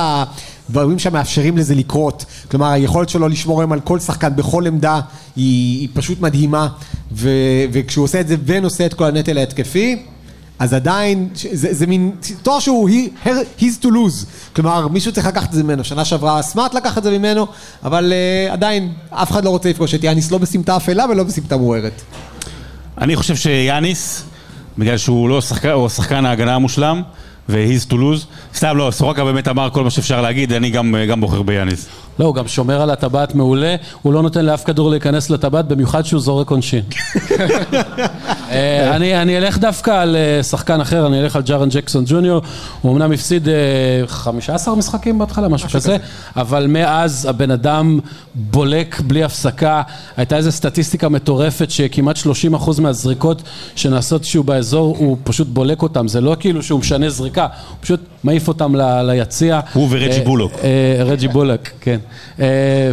[0.68, 2.24] הדברים שמאפשרים לזה לקרות.
[2.50, 5.00] כלומר, היכולת שלו לשמור היום על כל שחקן בכל עמדה
[5.36, 6.68] היא, היא פשוט מדהימה,
[7.12, 7.30] ו,
[7.72, 10.02] וכשהוא עושה את זה ונושא את כל הנטל ההתקפי,
[10.60, 12.10] אז עדיין, זה, זה מין
[12.42, 16.04] תואר שהוא he, her- his to lose, כלומר מישהו צריך לקחת את זה ממנו, שנה
[16.04, 17.46] שעברה סמארט לקח את זה ממנו,
[17.84, 21.56] אבל uh, עדיין אף אחד לא רוצה לפגוש את יאניס לא בסמטה אפלה ולא בסמטה
[21.56, 22.02] מוארת.
[22.98, 24.22] אני חושב שיאניס,
[24.78, 27.02] בגלל שהוא לא שחקן, הוא שחקן ההגנה המושלם,
[27.48, 31.20] ו-he's to lose, סתם לא, סורוקה באמת אמר כל מה שאפשר להגיד, אני גם, גם
[31.20, 31.86] בוחר ביאניס.
[32.20, 36.04] לא, הוא גם שומר על הטבעת מעולה, הוא לא נותן לאף כדור להיכנס לטבעת, במיוחד
[36.04, 36.82] שהוא זורק עונשין.
[38.50, 42.42] אה, אני, אני אלך דווקא על אה, שחקן אחר, אני אלך על ג'ארן ג'קסון ג'וניור,
[42.80, 43.54] הוא אמנם הפסיד אה,
[44.06, 45.96] 15 משחקים בהתחלה, משהו כזה,
[46.36, 48.00] אבל מאז הבן אדם
[48.34, 49.82] בולק בלי הפסקה,
[50.16, 53.42] הייתה איזו סטטיסטיקה מטורפת שכמעט 30% מהזריקות
[53.76, 58.00] שנעשות כשהוא באזור, הוא פשוט בולק אותם, זה לא כאילו שהוא משנה זריקה, הוא פשוט
[58.24, 59.60] מעיף אותם ל- ליציע.
[59.72, 60.52] הוא ורג'י אה, בולוק.
[60.62, 61.98] אה, רג'י בולק, כן.
[62.40, 62.46] אה,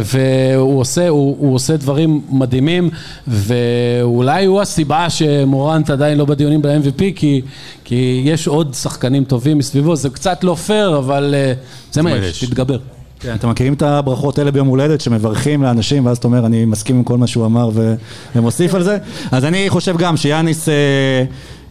[0.04, 2.90] והוא עושה, הוא, הוא עושה דברים מדהימים,
[3.26, 7.42] ואולי הוא הסיבה שמורנט עדיין לא בדיונים ב-MVP, כי,
[7.84, 11.52] כי יש עוד שחקנים טובים מסביבו, זה קצת לא פייר, אבל אה,
[11.92, 12.44] זה מה יש.
[12.44, 12.78] תתגבר.
[13.20, 16.96] כן, אתם מכירים את הברכות האלה ביום הולדת שמברכים לאנשים ואז אתה אומר אני מסכים
[16.96, 17.94] עם כל מה שהוא אמר ו...
[18.36, 18.98] ומוסיף על זה?
[19.32, 20.74] אז אני חושב גם שיאניס, אה,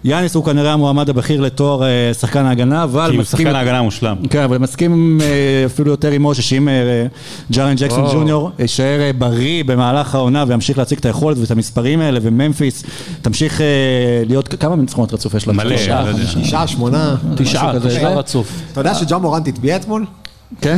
[0.04, 3.46] יאניס הוא כנראה המועמד הבכיר לתואר אה, שחקן ההגנה, אבל כי הוא מסכים...
[3.46, 4.16] שחקן ההגנה המושלם.
[4.30, 7.06] כן, אבל מסכים אה, אפילו יותר עם משה שאם אה,
[7.52, 8.06] ג'ארן ג'קסון.
[8.14, 12.84] ג'וניור יישאר בריא במהלך העונה וימשיך להציג את היכולת ואת המספרים האלה וממפיס
[13.22, 13.62] תמשיך
[14.28, 15.54] להיות, כמה ניצחונות רצוף יש לה?
[15.54, 16.42] מלא, שלושה, לא.
[16.44, 17.16] תשעה, שמונה.
[17.36, 17.74] תשעה.
[17.80, 18.62] תשעה רצוף.
[18.72, 20.06] אתה יודע שג'ון מורנט הצביע אתמול?
[20.62, 20.78] כן,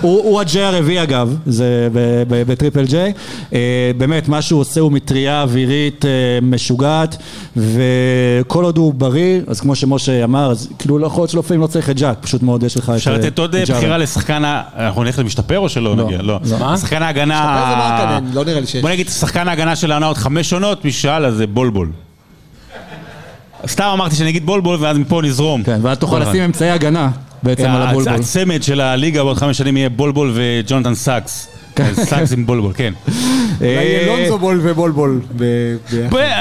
[0.00, 1.88] הוא הוא ה-J הרביעי אגב, זה
[2.28, 3.12] ב triple J,
[3.52, 3.58] אה,
[3.96, 6.10] באמת מה שהוא עושה הוא מטריה אווירית אה,
[6.42, 7.16] משוגעת
[7.56, 11.66] וכל עוד הוא בריא, אז כמו שמשה אמר, אז כאילו לא יכול להיות שלפעמים לא
[11.66, 13.56] צריך את ג'ק, פשוט מאוד יש לך את אפשר אה, לתת עוד.
[13.56, 16.04] בחירה לשחקן, ה- אנחנו נלך למשתפר או שלא לא.
[16.04, 16.22] נגיע?
[16.22, 16.40] לא.
[16.60, 16.76] מה?
[16.76, 17.38] שחקן ההגנה...
[17.38, 18.82] שפר זה מרקנן, לא נראה לי שיש.
[18.82, 21.88] בוא נגיד, שחקן ההגנה של העונה עוד חמש עונות, מי ששאל אז זה בולבול.
[23.66, 25.62] סתם אמרתי שאני אגיד בולבול ואז מפה נזרום.
[25.62, 26.18] כן, ואז תוכל.
[26.18, 27.10] לשים אמצעי הגנה
[27.42, 28.14] בעצם על הבולבול.
[28.14, 31.48] הצמד של הליגה בעוד חמש שנים יהיה בולבול וג'ונתן סאקס.
[31.92, 32.92] סאקס עם בולבול, כן.
[33.60, 35.20] אולי אלונזו בול ובולבול.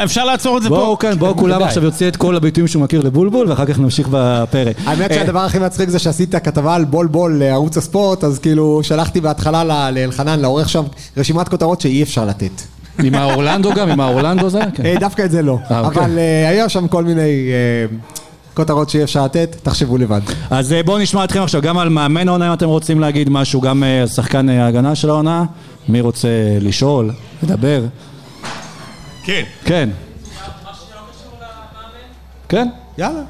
[0.04, 0.76] אפשר לעצור את זה פה.
[0.76, 1.68] בואו כן, בואו כולם כדאי.
[1.68, 4.76] עכשיו יוציא את כל הביטויים שהוא מכיר לבולבול ואחר כך נמשיך בפרק.
[4.86, 8.80] האמת אה, שהדבר הכי מצחיק זה שעשית כתבה על בול בול לערוץ הספורט, אז כאילו
[8.84, 10.84] שלחתי בהתחלה ל- לאלחנן, לעורך שם,
[11.18, 12.62] רשימת כותרות שאי אפשר לתת.
[13.04, 14.60] עם האורלנדו גם, עם האורלנדו זה?
[14.74, 14.86] כן.
[14.86, 15.58] אה, דווקא את זה לא.
[15.72, 16.02] אה, אוקיי.
[16.06, 17.96] אבל אה, היה שם כל מיני אה,
[18.54, 20.22] כותרות שאי אפשר לתת, תחשבו לבד.
[20.50, 23.62] אז אה, בואו נשמע אתכם עכשיו גם על מאמן העונה אם אתם רוצים להגיד משהו,
[23.62, 25.44] גם אה, שחקן אה, ההגנה של העונה.
[25.90, 26.28] מי רוצה
[26.62, 27.12] לשאול,
[27.44, 27.84] לדבר?
[29.24, 29.44] כן.
[29.66, 29.90] כן.
[32.50, 32.68] כן?
[32.98, 33.22] יאללה.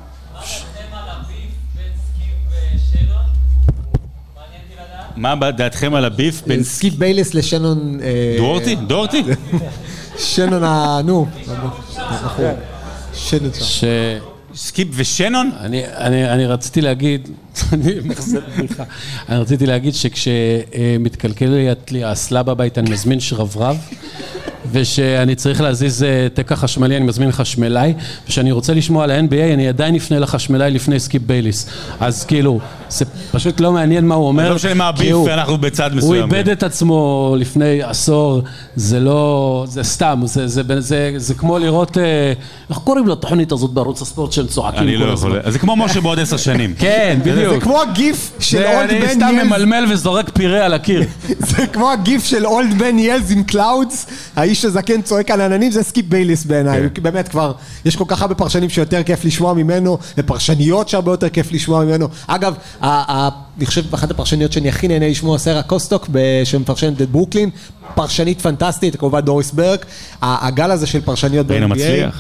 [5.15, 7.99] מה דעתכם על ה beef בין סקיפ בייליס לשאנון...
[8.37, 8.75] דורטי?
[8.75, 9.23] דורטי?
[10.17, 11.01] שנון ה...
[11.05, 11.27] נו.
[11.97, 12.43] אנחנו-
[13.13, 14.30] שנון שם.
[14.55, 15.51] סקיפ ושנון?
[15.59, 17.29] אני, אני, אני רציתי להגיד,
[17.73, 18.83] אני מחזר בדיחה,
[19.29, 23.77] אני רציתי להגיד שכשמתקלקלת לי האסלה בבית אני מזמין שרברב
[24.71, 27.93] ושאני צריך להזיז אה, תקע חשמלי אני מזמין חשמלאי
[28.25, 31.65] וכשאני רוצה לשמוע על ה-NBA אני עדיין אפנה לחשמלאי לפני סקיפ בייליס
[31.99, 35.57] אז כאילו זה פשוט לא מעניין מה הוא אומר לא משנה מה הביף, הוא- אנחנו
[35.57, 36.23] בצד הוא מסוים.
[36.23, 38.41] איבד את עצמו לפני עשור,
[38.75, 42.33] זה לא, זה סתם, זה, זה, זה, זה, זה כמו לראות, אה,
[42.69, 45.37] איך קוראים לתוכנית הזאת בערוץ הספורט שהם צועקים אני כל לא הזמן?
[45.47, 46.73] זה כמו משה בעוד עשר שנים.
[46.79, 47.53] כן, בדיוק.
[47.53, 49.45] זה כמו הגיף של אולד אני בן סתם ילס.
[49.45, 51.03] ממלמל וזורק פירה על הקיר.
[51.49, 54.05] זה כמו הגיף של אולד בן ילס עם קלאודס,
[54.51, 57.03] האיש הזקן צועק על עננים, זה סקיפ בייליס בעיניי, כן.
[57.03, 57.51] באמת כבר,
[57.85, 62.07] יש כל כך הרבה פרשנים שיותר כיף לשמוע ממנו, ופרשניות שהרבה יותר כיף לשמוע ממנו.
[62.27, 66.07] אגב, ה- ה- אני חושב, אחת הפרשניות שאני הכי נהנה לשמוע, סרה קוסטוק,
[66.43, 67.49] שמפרשנת את ברוקלין,
[67.95, 69.85] פרשנית פנטסטית, כמובן דוריס ברק,
[70.21, 71.53] ה- הגל הזה של פרשניות ב-NBA.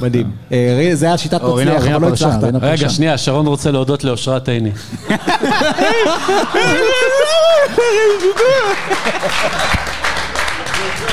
[0.01, 0.31] מדהים.
[0.51, 2.39] אה, רי- זה היה שיטת מצליח, אבל לא הצלחת.
[2.61, 2.89] רגע.
[2.89, 4.71] שנייה, שרון רוצה להודות לאושרת עיני.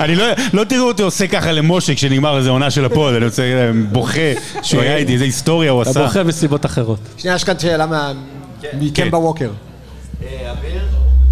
[0.00, 3.42] אני לא, לא תראו אותי עושה ככה למשה כשנגמר איזה עונה של הפועל, אני רוצה,
[3.42, 4.20] אה, בוכה
[4.62, 6.00] שהוא היה איתי, איזה היסטוריה הוא עשה.
[6.04, 6.98] הבוכה מסיבות אחרות.
[7.16, 8.12] שנייה, יש כאן שאלה מה-
[8.80, 9.50] מקמבה ווקר.
[10.22, 10.82] אה, אביר,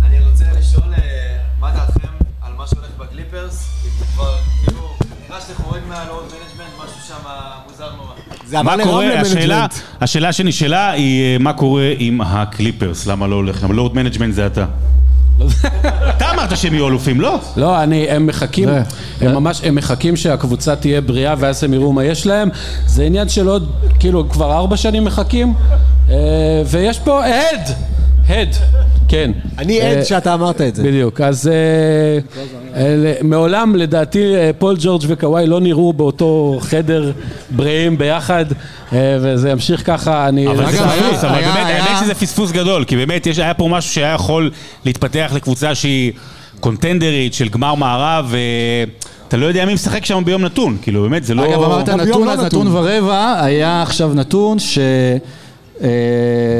[0.07, 0.99] אני רוצה לשאול אה,
[1.61, 2.09] מה דעתכם
[2.43, 3.69] על מה שהולך בקליפרס?
[4.15, 4.81] כבר, כאילו,
[5.29, 7.15] נראה שאתה חורג מהלואוד מנג'מנט, משהו שם
[7.71, 8.13] מוזר נורא.
[8.47, 9.67] זה עבר מה קורה, לרמלה
[10.01, 13.67] השאלה, שנשאלה היא אה, מה קורה עם הקליפרס, למה לא הולך?
[13.71, 14.65] לורד מנג'מנט זה אתה.
[16.17, 17.39] אתה אמרת שהם יהיו אלופים, לא?
[17.57, 18.83] לא, אני, הם מחכים, זה-
[19.21, 22.49] הם ממש, הם מחכים שהקבוצה תהיה בריאה ואז הם יראו מה יש להם.
[22.87, 25.55] זה עניין של עוד, כאילו, כבר ארבע שנים מחכים,
[26.11, 26.15] אה,
[26.67, 27.69] ויש פה הד,
[28.29, 28.49] הד,
[29.09, 29.31] כן.
[29.59, 30.83] אני אה, עד שאתה אמרת את זה.
[30.83, 31.51] בדיוק, אז
[32.75, 37.13] אה, מעולם לדעתי אה, פול ג'ורג' וקוואי לא נראו באותו חדר
[37.51, 38.45] בריאים ביחד,
[38.93, 40.49] אה, וזה ימשיך ככה, אני...
[40.49, 43.93] אבל זה פספוס, אבל באמת, האמת שזה פספוס גדול, כי באמת יש- היה פה משהו
[43.93, 44.51] שהיה יכול
[44.85, 46.13] להתפתח לקבוצה שהיא
[46.61, 48.35] contender ית של גמר מערב,
[49.27, 51.45] ואתה לא יודע מי משחק שם ביום נתון, כאילו באמת זה לא...
[51.47, 52.41] אגב, אמרת נתון, לא אז.
[52.41, 54.79] נתון ורבע, היה עכשיו נתון ש...
[55.83, 55.89] אה,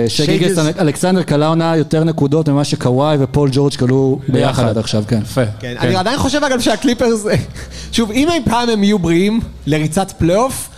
[0.09, 4.69] ששיי גילג'ס אלכסנדר קלע העונה יותר נקודות ממה שקוואי ופול ג'ורג' קלעו ביחד.
[4.69, 5.21] עד עכשיו, כן.
[5.23, 5.45] יפה.
[5.61, 7.27] כן, אני עדיין חושב אגב שהקליפרס,
[7.93, 10.69] שוב, אם אי פעם הם יהיו בריאים לריצת פלייאוף,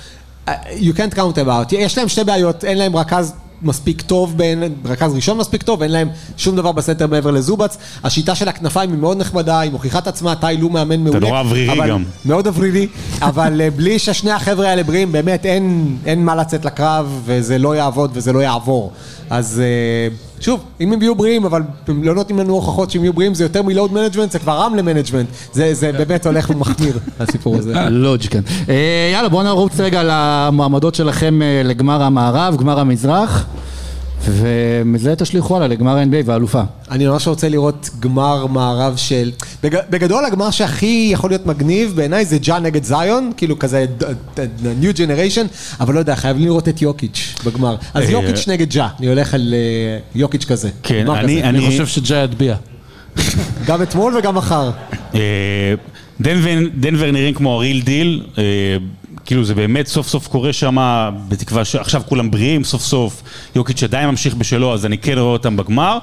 [0.46, 0.50] uh,
[0.80, 1.74] you can't count them out.
[1.74, 5.92] יש להם שתי בעיות, אין להם רכז מספיק טוב, בין, רכז ראשון מספיק טוב, אין
[5.92, 7.76] להם שום דבר בסנטר מעבר לזובאץ.
[8.04, 11.20] השיטה של הכנפיים היא מאוד נחמדה, היא מוכיחה את עצמה, טי לו מאמן מעולה.
[11.20, 12.04] נורא אוורירי גם.
[12.24, 12.86] מאוד אוורירי,
[13.22, 17.76] אבל אה, בלי ששני החבר'ה האלה בריאים, באמת אין, אין מה לצאת לקרב, וזה לא
[17.76, 18.92] יעבוד וזה לא יעבור.
[19.30, 23.12] אז אה, שוב, אם הם יהיו בריאים, אבל הם לא נותנים לנו הוכחות שהם יהיו
[23.12, 25.28] בריאים, זה יותר מ load management, זה כבר רמלה management.
[25.52, 27.74] זה, זה באמת הולך ומחמיר, הסיפור הזה.
[27.90, 28.40] לוד, כן.
[28.68, 33.46] אה, יאללה, בואו נרוץ רגע למועמדות שלכם אה, לגמר המערב, גמר המזרח,
[34.24, 36.62] ומזה תשליכו הלאה לגמר ה-NBA והאלופה.
[36.90, 39.30] אני ממש רוצה לראות גמר מערב של...
[39.62, 39.76] בג...
[39.90, 43.86] בגדול הגמר שהכי יכול להיות מגניב בעיניי זה ג'ה נגד זיון, כאילו כזה
[44.80, 45.46] New Generation,
[45.80, 47.76] אבל לא יודע, חייבים לראות את יוקיץ' בגמר.
[47.94, 50.70] אז אה, יוקיץ' נגד ג'ה, אני הולך על אה, יוקיץ' כזה.
[50.82, 51.48] כן, אני- כזה.
[51.48, 52.56] אני אני- חושב שג'אי יטביע.
[53.66, 54.70] גם אתמול וגם מחר.
[55.14, 55.20] אה,
[56.20, 58.22] דנבר, דנבר נראים כמו ה real deal,
[59.30, 60.76] כאילו זה באמת סוף סוף קורה שם,
[61.28, 63.22] בתקווה שעכשיו כולם בריאים סוף סוף,
[63.56, 65.98] יוקיץ' עדיין ממשיך בשלו, אז אני כן רואה אותם בגמר,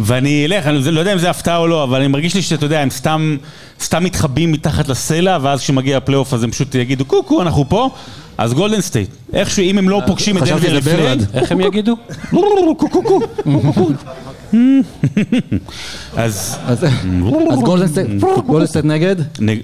[0.00, 2.66] ואני אלך, אני לא יודע אם זה הפתעה או לא, אבל אני מרגיש לי שאתה
[2.66, 3.36] יודע, הם סתם,
[3.80, 7.90] סתם מתחבאים מתחת לסלע, ואז כשמגיע הפלייאוף אז הם פשוט יגידו, קוקו, אנחנו פה,
[8.38, 11.24] אז גולדן סטייט, איכשהו אם הם לא פוגשים את דנבר לפני.
[11.34, 11.96] איך הם יגידו?
[16.16, 16.86] אז אז
[18.46, 19.16] גולדן סטייט, נגד?
[19.40, 19.60] נג-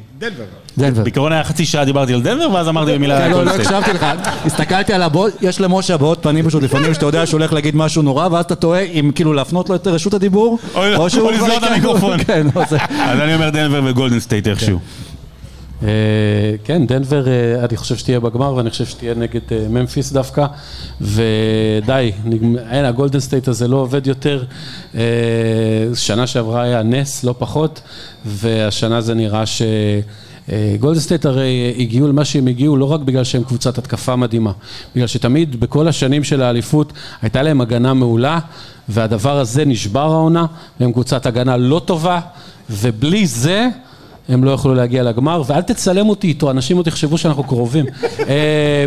[0.78, 1.02] דנבר.
[1.02, 3.50] בעיקרון היה חצי שעה דיברתי על דנבר, ואז אמרתי במילה כן, לא, לא.
[3.50, 4.06] הקשבתי לך,
[4.44, 8.02] הסתכלתי על הבעות, יש למשה הבעות פנים פשוט לפעמים שאתה יודע שהוא הולך להגיד משהו
[8.02, 11.56] נורא ואז אתה תוהה אם כאילו להפנות לו את רשות הדיבור או- שהוא או לסגור
[11.56, 12.18] את כן, המיקרופון.
[12.24, 12.76] כן, זה.
[13.00, 14.78] אז אני אומר דנבר וגולדן סטייט איכשהו.
[15.82, 15.88] אה,
[16.64, 20.46] כן, דנבר, אה, אני חושב שתהיה בגמר ואני חושב שתהיה נגד אה, ממפיס דווקא.
[21.00, 22.12] ודי,
[22.70, 24.44] אין, הגולדן סטייט הזה לא עובד יותר,
[25.94, 27.80] שנה שעברה היה נס, לא פחות,
[28.24, 29.62] והשנה זה נראה ש...
[30.80, 34.52] גולדן סטייט הרי הגיעו למה שהם הגיעו לא רק בגלל שהם קבוצת התקפה מדהימה,
[34.94, 38.38] בגלל שתמיד בכל השנים של האליפות הייתה להם הגנה מעולה
[38.88, 40.46] והדבר הזה נשבר העונה,
[40.80, 42.20] והם קבוצת הגנה לא טובה
[42.70, 43.68] ובלי זה
[44.28, 47.84] הם לא יכלו להגיע לגמר, ואל תצלם אותי איתו, אנשים עוד יחשבו שאנחנו קרובים.
[48.28, 48.84] אה,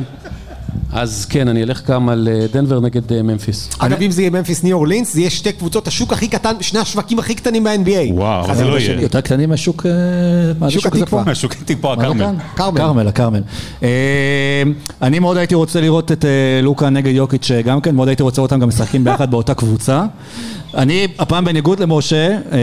[0.94, 3.70] אז כן, אני אלך גם על אה, דנבר נגד אה, ממפיס.
[3.80, 6.80] אגב, אם זה יהיה ממפיס ניו אורלינס, זה יהיה שתי קבוצות, השוק הכי קטן, שני
[6.80, 8.14] השווקים הכי קטנים ב-NBA.
[8.14, 9.02] וואו, זה לא יהיה.
[9.02, 9.86] יותר קטנים מהשוק...
[10.70, 11.06] שוק התקווה.
[11.06, 11.32] כבר?
[11.32, 12.26] השוק טיפה מה זה
[12.56, 12.80] הכרמל.
[12.80, 13.08] כרמל.
[13.08, 13.42] הכרמל.
[13.84, 14.64] אה,
[15.02, 16.26] אני מאוד הייתי רוצה לראות את
[16.64, 20.06] לוקה נגד יוקיץ' גם כן, מאוד הייתי רוצה אותם גם משחקים ביחד באותה קבוצה.
[20.76, 22.58] אני, הפעם בניגוד למשה, אה,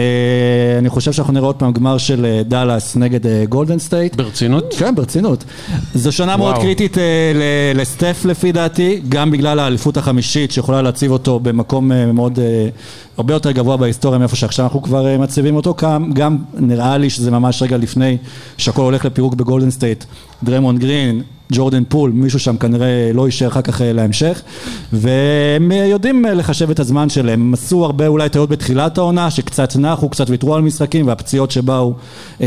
[0.79, 4.15] אני חושב שאנחנו נראה עוד פעם גמר של אה, דאלאס נגד אה, גולדן סטייט.
[4.15, 4.73] ברצינות?
[4.77, 5.43] כן, ברצינות.
[5.93, 6.61] זו שנה מאוד וואו.
[6.61, 7.03] קריטית אה,
[7.35, 12.39] ל- לסטף לפי דעתי, גם בגלל האליפות החמישית שיכולה להציב אותו במקום מאוד,
[13.17, 17.31] הרבה יותר גבוה בהיסטוריה מאיפה שעכשיו אנחנו כבר מציבים אותו, גם, גם נראה לי שזה
[17.31, 18.17] ממש רגע לפני
[18.57, 20.03] שהכל הולך לפירוק בגולדן סטייט,
[20.43, 24.41] דרמון גרין, ג'ורדן פול, מישהו שם כנראה לא יישאר אחר כך אה, להמשך.
[24.93, 29.31] והם אה, יודעים אה, לחשב את הזמן שלהם, הם עשו הרבה אולי טעויות בתחילת העונה
[29.31, 31.93] שקצת נחו, קצת ויתרו על משחקים והפציעות שבאו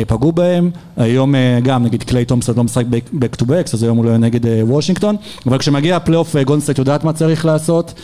[0.06, 2.84] פגעו בהם, היום גם נגיד קליי תומפסון לא משחק
[3.14, 5.16] back to back אז היום הוא לא נגד וושינגטון.
[5.46, 7.94] אבל כשמגיע הפלייאוף סטייט יודעת מה צריך לעשות,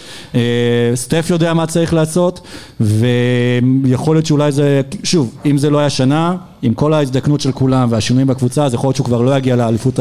[0.95, 2.41] סטף יודע מה צריך לעשות.
[2.81, 7.89] ויכול להיות שאולי זה, שוב, אם זה לא היה שנה עם כל ההזדקנות של כולם
[7.91, 10.01] והשינויים בקבוצה, אז יכול להיות שהוא כבר לא יגיע לאליפות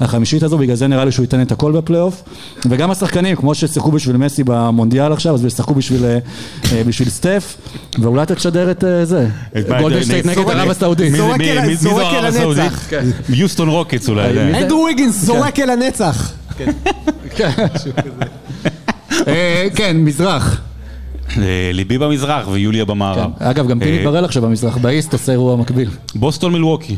[0.00, 2.22] החמישית הזו, בגלל זה נראה לי שהוא ייתן את הכל בפלייאוף.
[2.68, 6.18] וגם השחקנים, כמו ששיחקו בשביל מסי במונדיאל עכשיו, אז ישחקו בשביל, אה,
[6.72, 7.56] אה, בשביל סטף,
[7.98, 9.28] ואולי אתה תשדר את אה, זה.
[9.58, 9.66] את-
[10.26, 11.12] נגד ערב הסעודית.
[11.12, 12.62] מי מי- מי- מי זו זורק ערב אל הסעודית?
[12.92, 12.92] הנצח.
[13.28, 14.28] יוסטון רוקטס אולי.
[14.62, 16.32] אנדרו ויגינס זורק אל הנצח.
[19.28, 20.60] אה, כן, מזרח.
[21.72, 23.30] ליבי במזרח ויוליה במערב.
[23.38, 25.88] אגב, גם פיני אה, בראל עכשיו במזרח, ב East עושה אירוע מקביל.
[26.14, 26.96] בוסטון מילווקי.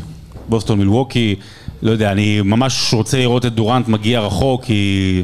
[0.49, 1.35] בוסטון מילווקי,
[1.81, 5.23] לא יודע, אני ממש רוצה לראות את דורנט מגיע רחוק, כי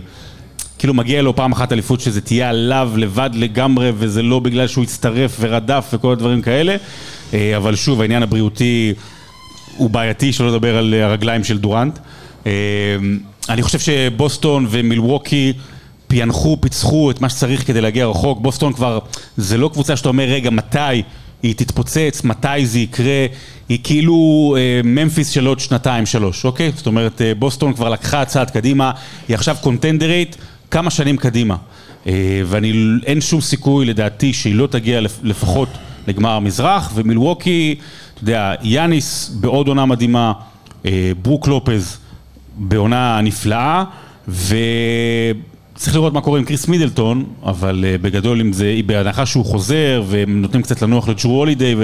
[0.80, 4.84] כאילו מגיע לו פעם אחת אליפות שזה תהיה עליו לבד לגמרי, וזה לא בגלל שהוא
[4.84, 6.76] הצטרף ורדף וכל הדברים כאלה,
[7.34, 8.94] אה, אבל שוב, העניין הבריאותי
[9.78, 12.00] הוא בעייתי, שלא לדבר על הרגליים של דורנט.
[12.46, 12.52] אה,
[13.50, 15.54] אני חושב שבוסטון ומילווקי
[16.18, 18.40] פענחו, פיצחו את מה שצריך כדי להגיע רחוק.
[18.42, 19.00] בוסטון כבר,
[19.38, 21.02] זה לא קבוצה שאתה אומר, רגע, מתי
[21.44, 23.26] היא תתפוצץ, מתי זה יקרה,
[23.70, 24.16] היא כאילו
[24.58, 26.72] אה, ממפיס של עוד שנתיים, שלוש, אוקיי?
[26.76, 28.92] זאת אומרת, אה, בוסטון כבר לקחה צעד קדימה,
[29.28, 30.38] היא עכשיו קונטנדרית
[30.72, 31.56] כמה שנים קדימה.
[32.08, 32.14] אה,
[32.46, 32.74] ואני,
[33.06, 35.70] אין שום סיכוי לדעתי שהיא לא תגיע לפ- לפחות
[36.08, 37.76] לגמר המזרח, ומילווקי,
[38.14, 40.34] אתה יודע, יאניס בעוד עונה מדהימה,
[40.86, 41.98] אה, ברוק לופז
[42.58, 43.84] בעונה נפלאה,
[45.76, 50.04] וצריך לראות מה קורה עם קריס מידלטון, אבל אה, בגדול אם זה, בהנחה שהוא חוזר,
[50.08, 51.76] והם נותנים קצת לנוח לג'רו הולידיי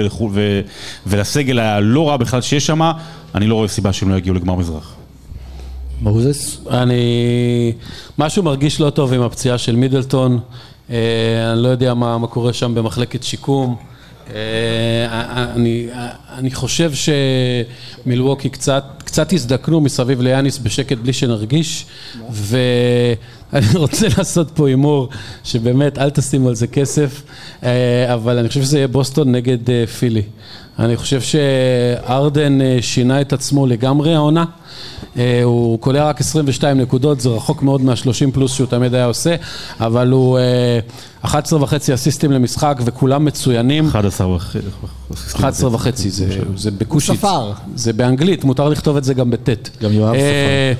[1.06, 2.90] ולסגל הלא רע בכלל שיש שם,
[3.34, 4.94] אני לא רואה סיבה שהם לא יגיעו לגמר מזרח.
[6.00, 6.60] מוזס?
[6.70, 7.72] אני...
[8.18, 10.38] משהו מרגיש לא טוב עם הפציעה של מידלטון.
[10.90, 13.76] אה, אני לא יודע מה, מה קורה שם במחלקת שיקום.
[14.34, 15.86] אה, אני,
[16.38, 16.92] אני חושב
[18.04, 21.86] שמילווקי קצת, קצת הזדקנו מסביב ליאניס בשקט בלי שנרגיש
[23.52, 25.08] ואני רוצה לעשות פה הימור
[25.44, 27.22] שבאמת אל תשימו על זה כסף
[27.62, 30.22] אה, אבל אני חושב שזה יהיה בוסטון נגד אה, פילי
[30.78, 34.44] אני חושב שארדן אה, שינה את עצמו לגמרי העונה
[35.44, 39.36] הוא קולע רק 22 נקודות, זה רחוק מאוד מה-30 פלוס שהוא תמיד היה עושה,
[39.80, 40.78] אבל הוא אה,
[41.22, 43.88] 11 וחצי אסיסטים למשחק וכולם מצוינים.
[43.88, 44.58] 11 וחצי.
[45.34, 47.18] 11 וחצי, זה, זה בקושית.
[47.18, 47.52] ספר.
[47.74, 49.70] זה באנגלית, מותר לכתוב את זה גם בטית.
[49.82, 50.72] גם יואב אה,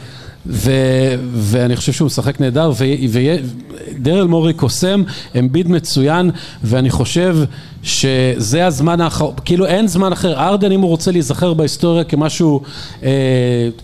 [0.46, 2.72] ו- ואני חושב שהוא משחק נהדר,
[3.08, 5.02] ודרל מורי קוסם,
[5.38, 6.30] אמביד מצוין,
[6.64, 7.36] ואני חושב
[7.82, 12.60] שזה הזמן האחרון, כאילו אין זמן אחר, ארדן אם הוא רוצה להיזכר בהיסטוריה כמשהו
[13.02, 13.10] אה,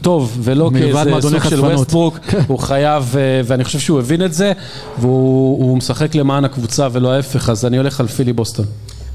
[0.01, 1.61] טוב, ולא כאיזה סוג של.
[1.61, 4.53] ווסטברוק, הוא חייב, אה, ואני חושב שהוא הבין את זה,
[4.99, 8.67] והוא הוא משחק למען הקבוצה ולא ההפך, אז אני הולך על פילי בוסטון.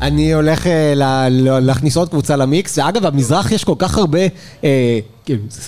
[0.02, 4.20] אני הולך אה, ל- ל- להכניס עוד קבוצה למיקס, ואגב, במזרח יש כל כך הרבה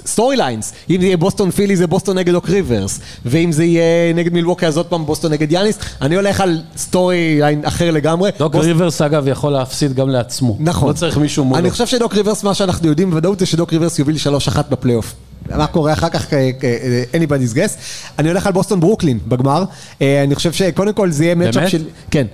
[0.05, 0.73] story lines.
[0.89, 4.65] אם זה יהיה בוסטון פילי זה בוסטון נגד דוק ריברס, ואם זה יהיה נגד מילווקי
[4.67, 8.31] אז עוד פעם בוסטון נגד יאניס, אני הולך על story line אחר לגמרי.
[8.39, 10.57] דוק בוס- ריברס אגב יכול להפסיד גם לעצמו.
[10.59, 10.87] נכון.
[10.89, 11.59] לא צריך מישהו מולו.
[11.59, 15.15] אני חושב שדוק ריברס, מה שאנחנו יודעים בוודאות זה שדוק ריברס יוביל 3-1 בפלייאוף.
[15.55, 17.71] מה קורה אחר כך, אה, אה, anybody's guess.
[18.19, 19.63] אני הולך על בוסטון ברוקלין בגמר.
[20.01, 21.69] אה, אני חושב שקודם כל זה יהיה matchup באמת?
[21.69, 21.83] של...
[22.11, 22.27] כן.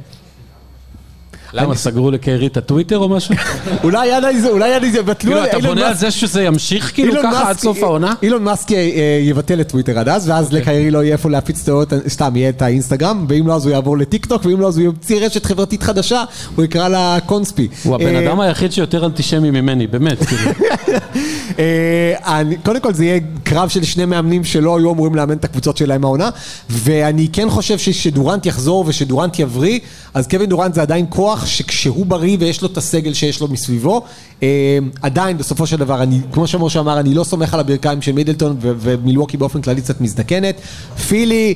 [1.54, 3.36] למה, סגרו לקרי את הטוויטר או משהו?
[3.84, 7.14] אולי עד איזה, אולי עד איזה, בטלו כאילו, אתה בונה על זה שזה ימשיך כאילו
[7.24, 8.14] ככה עד סוף העונה?
[8.24, 10.62] אילון מאסק אה, יבטל את טוויטר עד אז, ואז אוקיי.
[10.62, 13.98] לקיירי לא יהיה איפה להפיץ טעויות, סתם יהיה את האינסטגרם, ואם לא אז הוא יעבור
[13.98, 16.24] לטיק טוק, ואם לא אז הוא ימציא רשת חברתית חדשה,
[16.56, 17.68] הוא יקרא לה קונספי.
[17.84, 20.52] הוא הבן אה, אדם היחיד שיותר אנטישמי ממני, באמת, כאילו.
[21.60, 25.78] אה, קודם כל זה יהיה קרב של שני מאמנים שלא היו אמורים לאמן את הקבוצות
[25.78, 26.30] שלהם העונה,
[26.70, 29.80] ואני כן חושב ששדורנט יחזור ושדורנט יבריא,
[30.14, 34.02] אז קווין דורנט זה עדיין כוח שכשהוא בריא ויש לו את הסגל שיש לו מסביבו,
[34.44, 38.12] אה, עדיין בסופו של דבר, אני, כמו שמשה אמר, אני לא סומך על הברכיים של
[38.12, 40.62] מידלטון ומילווקי באופן כללי קצת מזדקנת.
[41.08, 41.54] פילי...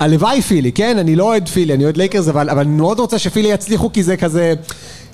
[0.00, 0.98] הלוואי פילי, כן?
[0.98, 4.02] אני לא אוהד פילי, אני אוהד לייקרס, אבל, אבל אני מאוד רוצה שפילי יצליחו, כי
[4.02, 4.54] זה כזה...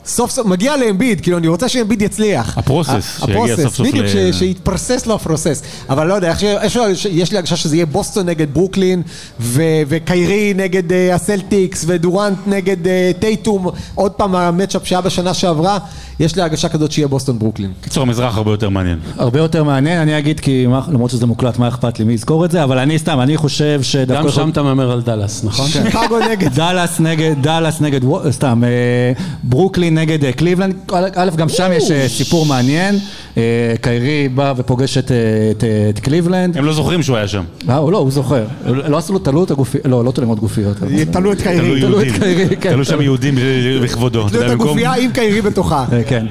[0.07, 2.59] סוף סוף, מגיע לאמביד, כאילו אני רוצה שאמביד יצליח.
[2.59, 5.63] ה process, שיגיע ה process, סוף סוף בדיוק, ל- ש- שיתפרסס לו ה process.
[5.91, 9.03] אבל לא יודע, איך ש- איך ש- יש לי הרגשה שזה יהיה בוסטון נגד ברוקלין,
[9.41, 15.35] ו- וקיירי נגד אה, הסלטיקס, ודורנט נגד אה, טייטום, עוד פעם ה matchup שהיה בשנה
[15.35, 15.79] שעברה,
[16.21, 17.73] יש לי הרגשה כזאת שיהיה בוסטון ברוקלין.
[17.81, 18.99] קיצור, המזרח הרבה יותר מעניין.
[19.19, 22.45] הרבה יותר מעניין, אני אגיד כי מה- למרות שזה מוקלט, מה אכפת לי מי יזכור
[22.45, 24.23] את זה, אבל אני סתם, אני חושב שדווקא...
[24.23, 25.69] גם שם אתה מהמר על דאלאס, נכון?
[25.73, 26.55] שיקגו נגד.
[26.55, 30.75] דאלאס נגד, סתם, אה, ברוקלין נגד אה, קליבלנד,
[31.15, 32.99] א', גם שם יש אה, סיפור מעניין,
[33.37, 33.43] אה,
[33.81, 35.11] קיירי בא ופוגש את,
[35.51, 37.45] את, את קליבלנד, הם לא זוכרים שהוא היה שם.
[37.69, 41.05] אה, הוא לא, הוא זוכר, לא עשו לו תלות הגופיות, לא, לא תלונות גופיות, אבל-
[41.05, 41.81] תלו את תלו קיירי.
[41.81, 42.07] תלו את.
[42.19, 42.71] קיירי, כן.
[42.73, 43.35] תלו שם יהודים
[43.83, 44.29] בכבודו.
[44.29, 45.85] תלו את הגופייה עם קיירי בתוכה.
[46.09, 46.27] כן.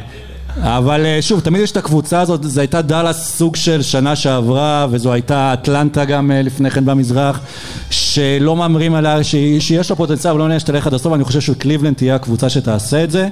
[0.61, 4.87] אבל אה, שוב, תמיד יש את הקבוצה הזאת, זו הייתה דאלאס סוג של שנה שעברה,
[4.89, 7.39] וזו הייתה אטלנטה גם אה, לפני כן במזרח,
[7.89, 11.95] שלא מהמרים עליה, שיש לה פוטנציאל, אבל לא נראה שתלך עד הסוף, אני חושב שקליבלנד
[11.95, 13.27] תהיה הקבוצה שתעשה את זה,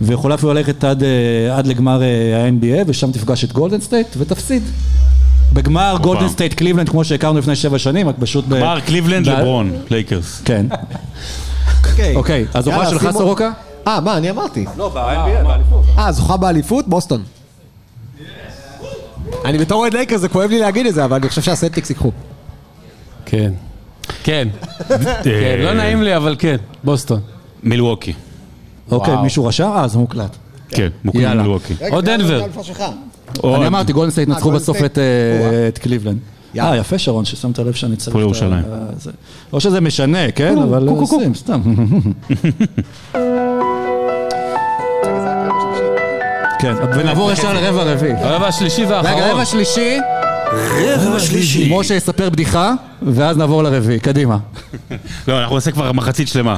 [0.00, 4.62] ויכולה אפילו ללכת עד, אה, עד לגמר ה-NBA, ושם תפגש את גולדן סטייט, ותפסיד.
[5.52, 8.44] בגמר גולדן סטייט קליבלנד, כמו שהכרנו לפני שבע שנים, רק פשוט...
[8.48, 10.42] ב- גמר קליבלנד לברון, לייקרס.
[10.44, 10.66] כן.
[12.14, 13.50] אוקיי, אז זוכה יאללה, שלך סורוקה?
[13.86, 14.64] אה, מה, אני אמרתי.
[14.76, 15.84] לא, ב-NBA, באליפות.
[15.98, 16.88] אה, זוכה באליפות?
[16.88, 17.22] בוסטון.
[19.44, 22.10] אני בתור אוהד לייקרס, זה כואב לי להגיד את זה, אבל אני חושב שהסלטיקס ייקחו.
[23.26, 23.52] כן.
[24.22, 24.48] כן.
[25.24, 27.20] כן, לא נעים לי, אבל כן, בוסטון.
[27.62, 28.12] מילווקי.
[28.90, 29.16] אוקיי.
[29.22, 29.70] מישהו רשם?
[29.76, 30.36] אה, זה מוקלט.
[30.68, 30.88] כן.
[31.04, 31.74] מילווקי.
[31.90, 32.44] או דנבר.
[33.44, 34.76] אני אמרתי, גולדן סטייט נצחו בסוף.
[34.84, 36.18] את, אה, קליבלנד.
[36.58, 38.08] אה, יפה שרון, ששמת לב שאני צריך...
[38.08, 38.64] הפועל את ה- ירושלים.
[39.52, 40.58] לא שזה משנה, כן?
[40.58, 41.34] אבל קו, קו, קו.
[41.34, 41.60] סתם.
[46.74, 48.12] כן, ונעבור ישר לרבע הרביעי.
[48.12, 49.44] הרבע השלישי רגע, רבע והאחרון.
[49.44, 49.98] שלישי,
[51.06, 51.72] רבע שלישי.
[51.78, 54.36] משה יספר בדיחה, ואז נעבור לרביעי, קדימה.
[55.28, 56.56] לא, אנחנו נעשה כבר מחצית שלמה.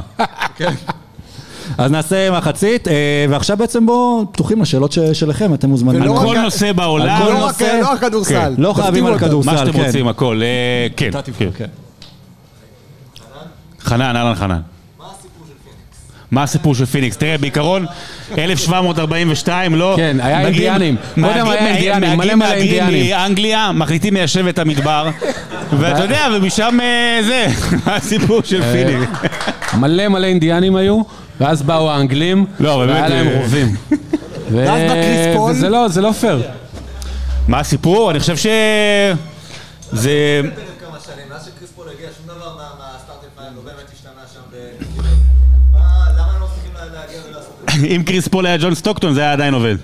[1.77, 2.93] אז נעשה מחצית, אה,
[3.29, 6.01] ועכשיו בעצם בואו פתוחים לשאלות שלכם, אתם מוזמנים.
[6.01, 7.19] על כל נושא בעולם.
[7.23, 8.55] כל לא רק- לא כדורסל.
[8.57, 9.19] לא חייבים על.
[9.19, 9.85] כדורסל, מה שאתם כן.
[9.85, 10.41] רוצים, הכל.
[10.43, 11.09] אה, כן.
[11.57, 11.65] כן.
[13.81, 14.59] חנן, אהלן חנן.
[16.31, 17.17] מה הסיפור של פיניקס?
[17.17, 17.85] תראה, בעיקרון,
[18.37, 19.93] 1742, לא?
[19.97, 20.95] כן, היה אינדיאנים.
[21.15, 23.15] קודם היה אינדיאנים, מלא מלא מהגרים אינדיאנים.
[23.17, 25.09] מאנגליה, מחליטים ליישב את המדבר,
[25.79, 27.47] ואתה יודע, ומשם אה, זה,
[27.95, 29.11] הסיפור של פיניקס.
[29.77, 31.01] מלא מלא אינדיאנים היו,
[31.39, 33.75] ואז באו האנגלים, לא, והיה להם אה, רובים.
[35.49, 36.41] וזה לא, זה לא פייר.
[37.47, 38.11] מה הסיפור?
[38.11, 38.47] אני חושב ש...
[39.91, 40.41] זה...
[40.79, 44.39] כמה שנים, מאז שקריס פול הגיע, שום דבר מה- מהסטארטים פה לא באמת השתנה שם
[44.51, 44.55] ב...
[45.73, 45.79] מה-
[46.17, 47.68] למה הם לא מצליחים לה- להגיע ולעשות את זה?
[47.85, 49.75] אם קריס פול היה ג'ון סטוקטון, זה היה עדיין עובד.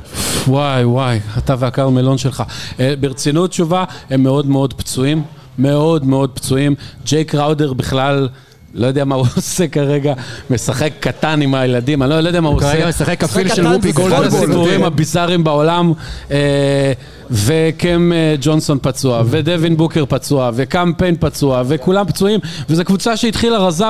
[0.47, 2.43] וואי וואי, אתה והכרמלון שלך.
[2.79, 5.23] אה, ברצינות תשובה, הם מאוד מאוד פצועים,
[5.57, 6.75] מאוד מאוד פצועים.
[7.05, 8.29] ג'יי קראודר בכלל...
[8.75, 10.13] לא יודע מה הוא עושה כרגע,
[10.49, 12.71] משחק קטן עם הילדים, אני לא יודע מה הוא עושה.
[12.71, 14.29] כרגע משחק כפיל של וופי גולדברג.
[14.29, 14.43] פוטבול.
[14.43, 15.93] הסיפורים הביזאריים בעולם,
[16.31, 16.93] אה,
[17.31, 23.57] וקם אה, ג'ונסון פצוע, ודווין בוקר פצוע, וקם פיין פצוע, וכולם פצועים, וזו קבוצה שהתחילה
[23.57, 23.85] רזה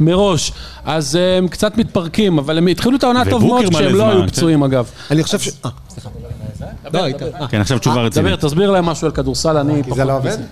[0.00, 0.52] מראש,
[0.84, 4.20] אז אה, הם קצת מתפרקים, אבל הם התחילו את העונה טוב מאוד כשהם לא היו
[4.20, 4.26] כן.
[4.26, 4.90] פצועים אגב.
[5.10, 5.48] אני חושב ש...
[5.64, 5.70] אה,
[6.92, 7.22] לא, היית...
[7.22, 8.38] אה, כן, עכשיו תשובה רצינית.
[8.38, 9.96] דבר, תסביר להם משהו על כדורסל, אני כי פחות...
[9.96, 10.30] זה לא עובד?
[10.30, 10.42] בזה.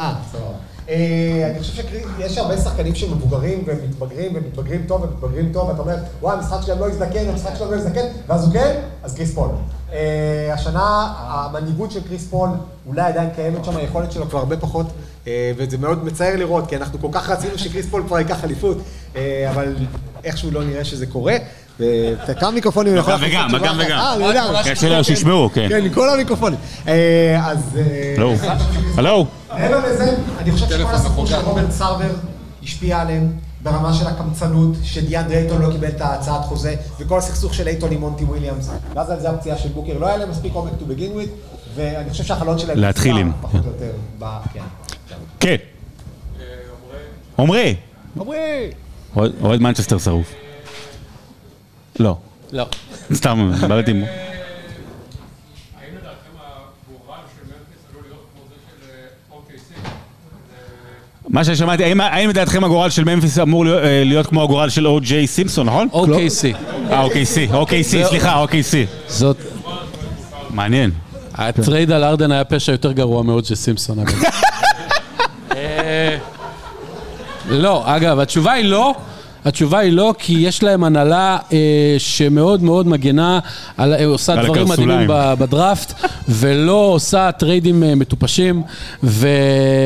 [0.00, 0.69] אה, סבבה.
[0.90, 1.82] אה, אני חושב
[2.18, 6.90] שיש הרבה שחקנים שמבוגרים ומתבגרים ומתבגרים טוב ומתבגרים טוב, ואתה אומר, וואי, המשחק שלהם לא
[6.90, 9.48] יזדקן, המשחק שלהם לא יזדקן, ואז הוא כן, אז קריס פול.
[9.92, 12.48] אה, השנה, המנהיגות של קריס פול
[12.86, 14.86] אולי עדיין קיימת שם, היכולת שלו כבר הרבה פחות,
[15.26, 18.78] אה, וזה מאוד מצער לראות, כי אנחנו כל כך רצינו שקריס פול כבר ייקח אליפות,
[19.50, 19.76] אבל
[20.24, 21.36] איכשהו לא נראה שזה קורה.
[21.82, 23.86] אה, כמה מיקרופונים אני יכול לעשות וגם, תשובה גם אחת?
[23.86, 23.98] וגם.
[23.98, 24.62] אה, אני יודע.
[24.64, 25.66] כן, שלא, שישמעו, כן.
[25.68, 26.58] כן, כל המיקרופונים.
[26.88, 27.78] אה, אז...
[27.78, 28.34] אה, הלו,
[28.96, 29.26] הלו.
[29.52, 32.10] מעבר לזה, אני חושב שכל הסיפור של רוברט סרבר
[32.62, 37.68] השפיע עליהם ברמה של הקמצנות, שדיאנדרה אייטון לא קיבל את ההצעת חוזה, וכל הסכסוך של
[37.68, 40.72] אייטון עם מונטי וויליאמס, ואז על זה הפציעה של בוקר, לא היה להם מספיק עומק
[40.72, 41.28] to begin with,
[41.74, 43.32] ואני חושב שהחלון שלהם להתחיל עם.
[43.40, 44.60] פחות או יותר, ב- כן.
[45.40, 45.56] כן.
[47.38, 47.74] עמרי.
[48.20, 48.70] עמרי!
[49.16, 50.32] אוהד אוהד מנצ'סטר שרוף.
[58.34, 58.86] כמו זה של
[59.32, 59.88] OKC?
[61.28, 64.86] מה ששמעתי, האם- האם לדעתכם הגורל של ממפיס אמור להיות- אה, להיות כמו הגורל של
[64.86, 65.88] או.ג'יי סימפסון, נכון?
[65.92, 66.54] OKC.
[66.92, 68.86] אה, אוקיי אוקיי סי, סליחה, אוקיי סי.
[69.08, 69.36] זאת...
[70.50, 70.90] מעניין.
[71.34, 73.98] הטרייד על ארדן היה פשע יותר גרוע מאוד של סימפסון.
[73.98, 74.14] אגב.
[75.56, 76.16] אה,
[77.48, 78.94] לא, אגב, התשובה היא לא.
[79.44, 81.58] התשובה היא לא, כי יש להם הנהלה אה,
[81.98, 83.38] שמאוד מאוד מגנה,
[83.76, 85.08] על, אה, עושה על דברים מדהימים הקרסוליים.
[85.08, 85.92] ב- בדראפט,
[86.28, 88.62] ולא עושה טריידים אה, מטופשים,
[89.02, 89.28] ו,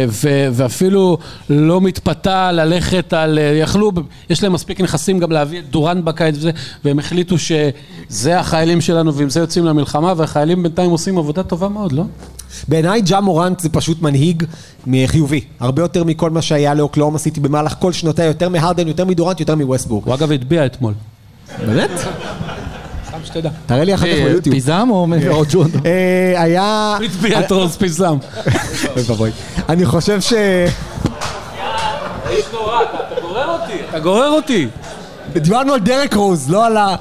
[0.09, 1.19] ו, ואפילו
[1.51, 3.39] לא מתפתה ללכת על...
[3.39, 3.93] אה, יכלו,
[4.31, 6.51] יש להם מספיק נכסים גם להביא את דורנט בקיץ וזה,
[6.85, 11.93] והם החליטו שזה החיילים שלנו ועם זה יוצאים למלחמה, והחיילים בינתיים עושים עבודה טובה מאוד,
[11.93, 12.05] לא?
[12.69, 14.45] בעיניי ג'ה מורנט זה פשוט מנהיג
[15.07, 19.41] חיובי, הרבה יותר מכל מה שהיה לאוקלאומה סיטי במהלך כל שנותיה, יותר מהרדן, יותר מדורנט,
[19.41, 20.07] יותר מווסטבורג.
[20.07, 20.95] הוא אגב הטביע אתמול.
[21.67, 21.91] באמת?
[23.25, 23.51] שתדע.
[23.67, 24.55] תראה לי אחר כך ביוטיוב.
[24.55, 25.71] פיזם או או ג'ון?
[25.87, 26.97] אה, היה...
[27.05, 28.17] הטביע את רוז פיזם.
[29.69, 30.33] אני חושב ש...
[32.31, 33.73] איש נורא, אתה גורר אותי.
[33.91, 34.69] אתה גורר אותי.
[35.33, 36.97] דיברנו על דרק רוז, לא על ה...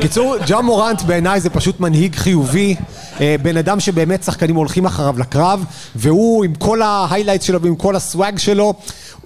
[0.00, 2.76] קיצור, ג'ה מורנט בעיניי זה פשוט מנהיג חיובי,
[3.20, 5.64] אה, בן אדם שבאמת שחקנים הולכים אחריו לקרב,
[5.94, 8.74] והוא עם כל ההיילייט שלו ועם כל הסוואג שלו,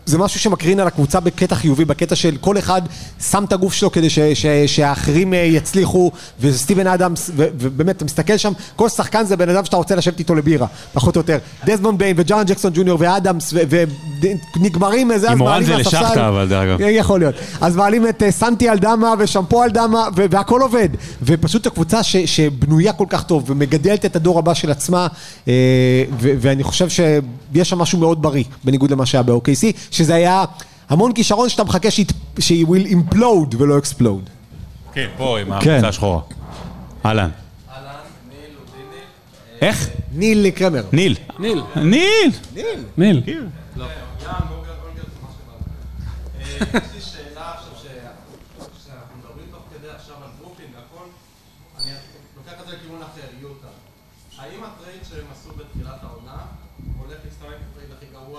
[0.06, 2.82] זה משהו שמקרין על הקבוצה בקטע חיובי, בקטע של כל אחד
[3.30, 8.04] שם את הגוף שלו כדי ש, ש, שהאחרים אה, יצליחו, וסטיבן אדמס, ו, ובאמת, אתה
[8.04, 11.38] מסתכל שם, כל שחקן זה בן אדם שאתה רוצה לשבת איתו לבירה, פחות או יותר.
[11.64, 13.54] דזמונד ביין וג'ארן ג'קסון ג'וניור ואדמס,
[14.56, 16.00] ונגמרים איזה, עם אז מעלים זה מהספסל.
[16.00, 16.78] לשחטה, אבל דרך אגב.
[16.90, 17.34] יכול להיות.
[17.60, 20.88] אז מעלים את אה, סנטי על דמה ושמפו על דמה והכל עובד.
[21.22, 25.06] ופשוט הקבוצה ש- שבנויה כל כך טוב ומגדלת את הדור הבא של עצמה,
[25.48, 25.52] אה,
[26.20, 30.44] ו- ואני חושב שיש שם משהו מאוד בריא, בניגוד למה שהיה ב-OKC, שזה היה
[30.88, 31.88] המון כישרון שאתה מחכה
[32.38, 34.30] שהיא will implode ולא explode.
[34.92, 35.70] כן, פה עם כן.
[35.70, 36.20] הקבוצה השחורה.
[37.06, 37.30] אהלן.
[39.60, 39.88] איך?
[40.12, 40.84] ניל קרמר.
[40.92, 41.16] ניל.
[41.38, 41.62] ניל.
[41.76, 42.30] ניל!
[42.96, 43.22] ניל.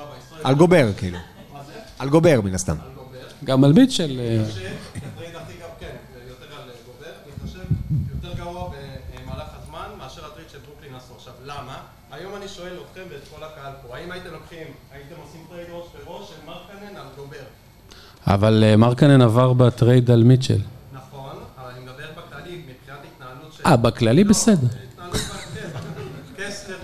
[0.09, 0.47] בהיסטוריה?
[0.47, 1.17] על גובר, כאילו.
[2.03, 2.75] על גובר, מן הסתם.
[3.43, 4.19] גם על מיטשל.
[4.19, 4.43] אה?
[12.11, 15.85] היום אני שואל אתכם ואת כל הקהל פה, האם הייתם לוקחים, הייתם עושים טרייד ראש
[16.05, 17.37] בראש של מרקנן על גובר?
[18.27, 20.61] אבל אה, מרקנן עבר בטרייד על מיטשל.
[20.93, 23.63] נכון, אבל אני מדבר בכללי, מבחינת התנהלות של...
[23.65, 24.67] אה, בכללי בסדר.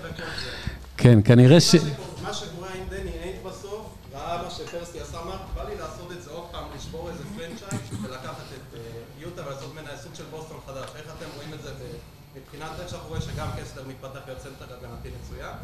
[0.02, 0.50] וכל זה.
[0.96, 1.74] כן, כנראה ש...
[2.22, 6.22] מה שקורה עם דני איינג' בסוף, ראה מה שפרסטי עשה, אמר, בא לי לעשות את
[6.22, 8.80] זה עוד פעם, לשבור איזה franchise ולקחת את אה,
[9.18, 10.88] יוטה ולעשות ממנה סוג של בוסטון חדש.
[10.96, 14.74] איך אתם רואים את זה ב- מבחינת איך שאנחנו רואים שגם קסלר מתפתח להיות סנטר
[14.74, 15.54] הגנתי מצוין,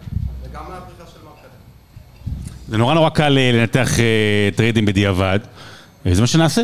[0.42, 1.62] וגם מהפריחה של מרקנן.
[2.68, 4.04] זה נורא נורא קל אה, לנתח אה,
[4.56, 5.38] טריידים בדיעבד.
[6.06, 6.62] אה, זה מה שנעשה.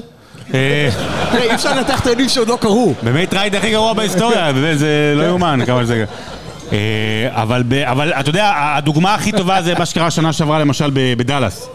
[0.55, 0.88] אה,
[1.34, 2.94] אי אפשר לנתח טריידים שעוד לא קרו.
[3.03, 6.05] באמת טרייד הכי גרוע בהיסטוריה, באמת, זה לא יאומן כמה זה...
[6.72, 6.78] אה,
[7.32, 7.62] אבל,
[8.20, 11.68] אתה יודע, הדוגמה הכי טובה זה מה שקרה שנה שעברה למשל בדאלאס.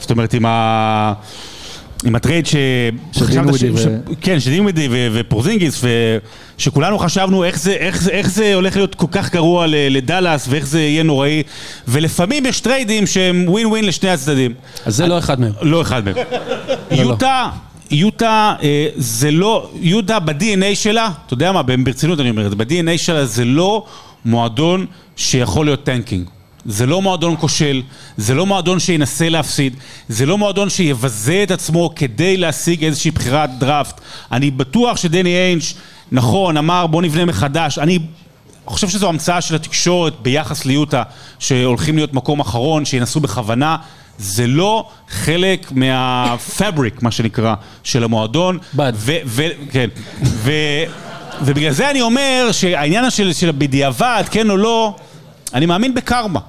[0.00, 1.12] זאת אומרת, עם ה...
[2.04, 2.56] עם הטרייד ש...
[3.14, 5.82] חשבת דינווידי ש- ו- כן, שדינווידי ו- ופורזינגיס,
[6.58, 10.46] ושכולנו חשבנו איך זה, איך, זה, איך זה הולך להיות כל כך גרוע ל- לדאלאס,
[10.50, 11.42] ואיך זה יהיה נוראי,
[11.88, 14.54] ולפעמים יש טריידים שהם ווין ווין לשני הצדדים.
[14.86, 15.52] אז זה לא אחד מהם.
[15.62, 16.14] לא אחד מהם.
[16.90, 17.48] יוטה,
[17.90, 22.56] יוטה אה, זה לא, יוטה ב-DNA שלה, אתה יודע מה, ברצינות אני אומר את זה,
[22.56, 23.84] ב-DNA שלה זה לא
[24.24, 24.86] מועדון
[25.16, 26.24] שיכול להיות tanking.
[26.64, 27.82] זה לא מועדון כושל,
[28.16, 29.76] זה לא מועדון שינסה להפסיד,
[30.08, 34.00] זה לא מועדון שיבזה את עצמו כדי להשיג איזושהי בחירת דראפט.
[34.32, 35.74] אני בטוח שדני איינש,
[36.12, 37.98] נכון, אמר בוא נבנה מחדש, אני
[38.66, 41.02] חושב שזו המצאה של התקשורת ביחס ליוטה,
[41.38, 43.76] שהולכים להיות מקום אחרון, שינסו בכוונה.
[44.18, 47.54] זה לא חלק מהפאבריק, מה שנקרא,
[47.84, 48.58] של המועדון.
[48.74, 48.92] בד.
[48.96, 49.88] ו- ו- כן.
[50.22, 50.84] ו-
[51.42, 54.96] ובגלל זה אני אומר שהעניין של, של בדיעבד, כן או לא,
[55.54, 56.40] אני מאמין בקרמה.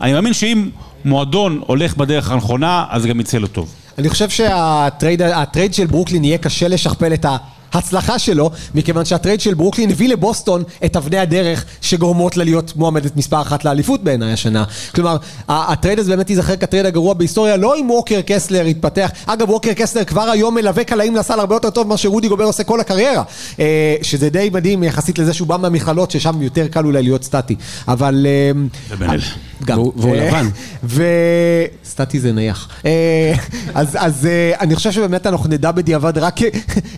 [0.00, 0.70] אני מאמין שאם
[1.04, 3.74] מועדון הולך בדרך הנכונה, אז גם יצא לו טוב.
[3.98, 7.24] אני חושב שהטרייד הטרייד של ברוקלין יהיה קשה לשכפל את
[7.72, 13.16] ההצלחה שלו, מכיוון שהטרייד של ברוקלין הביא לבוסטון את אבני הדרך שגורמות לה להיות מועמדת
[13.16, 14.64] מספר אחת לאליפות בעיניי השנה.
[14.94, 15.16] כלומר,
[15.48, 19.10] הטרייד הזה באמת ייזכר כטרייד הגרוע בהיסטוריה, לא אם ווקר קסלר יתפתח.
[19.26, 22.64] אגב, ווקר קסלר כבר היום מאיים קליעה לסל הרבה יותר טוב ממה שרודי גובר עושה
[22.64, 23.22] כל הקריירה.
[23.60, 27.56] אה, שזה די מדהים יחסית לזה שהוא בא מהמכללות, ששם יותר קל אולי להיות סטטי.
[27.88, 28.26] אבל...
[29.64, 29.78] גם.
[29.78, 30.48] והוא- אה, לבן.
[30.84, 31.04] ו...
[31.84, 32.68] סטטי זה נייח.
[32.86, 33.34] אה,
[33.74, 36.36] אז, אז אה, אני חושב שבאמת אנחנו נדע בדיעבד רק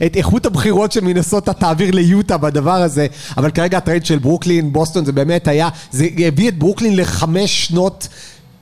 [0.06, 3.06] את איכות הבחירות של מינסוטה תעביר ליוטה בדבר הזה,
[3.36, 8.08] אבל כרגע הטרייד של ברוקלין, בוסטון זה באמת היה, זה הביא את ברוקלין לחמש שנות...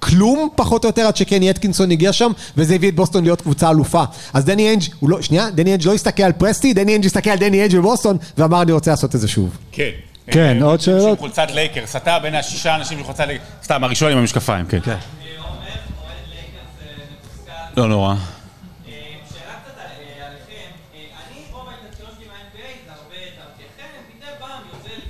[0.01, 3.71] כלום פחות או יותר עד שקני אטקינסון הגיע שם וזה הביא את בוסטון להיות קבוצה
[3.71, 7.07] אלופה אז דני איינג' הוא לא, שנייה, דני איינג' לא הסתכל על פרסטי, דני איינג'
[7.07, 9.91] הסתכל על דני איינג' בבוסטון ואמר אני רוצה לעשות את זה שוב כן.
[10.31, 11.19] כן, אה, עוד עם שאלות?
[11.19, 14.79] חולצת לייקרס, אתה בין השישה אנשים עם חולצת לייקרס, סתם, הראשון עם המשקפיים, כן.
[17.77, 18.15] לא נורא.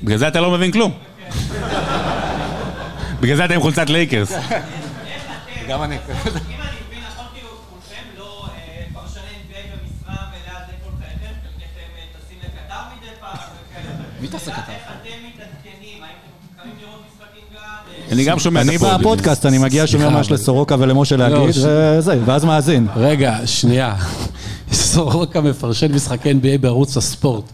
[0.03, 0.99] בגלל זה אתה לא מבין כלום.
[3.21, 4.33] בגלל זה אתה עם חולצת לייקרס.
[5.69, 5.99] גם אני.
[14.21, 14.68] מי טס לקטר?
[18.13, 19.01] אני גם שומע את אני הפוד.
[19.01, 22.45] בפודקאסט, אני מגיע, שומע סליחה, מה יש אבל- לסורוקה ולמשה לא, להגיד, ש- וזה, ואז
[22.45, 22.87] מאזין.
[22.97, 23.95] רגע, שנייה.
[24.73, 27.45] סורוקה מפרשן משחקי NBA בערוץ הספורט.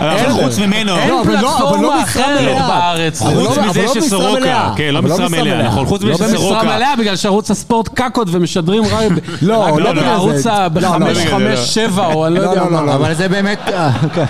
[0.00, 2.58] אבל חוץ ממנו, אין לא, אבל לא- אבל לא פלטפורמה אחרת.
[2.68, 3.18] בארץ.
[3.22, 4.72] חוץ לא- מזה לא במשרה שסורוקה.
[4.76, 5.62] כן, לא לא משרה מלאה.
[5.62, 6.62] נכון, חוץ לא מזה במשרה שסורוקה.
[6.64, 10.52] מלאה, בגלל שערוץ הספורט קקות ומשדרים רק לא, לא בערוץ זה.
[10.52, 10.68] ה...
[10.74, 11.66] לא, לא, בחמש, בגלל חמש, זה.
[11.66, 12.86] שבע, או אני לא לא, יודע לא, לא, מה.
[12.86, 12.94] לא.
[12.94, 13.58] אבל זה באמת...
[13.68, 14.24] אה, כן.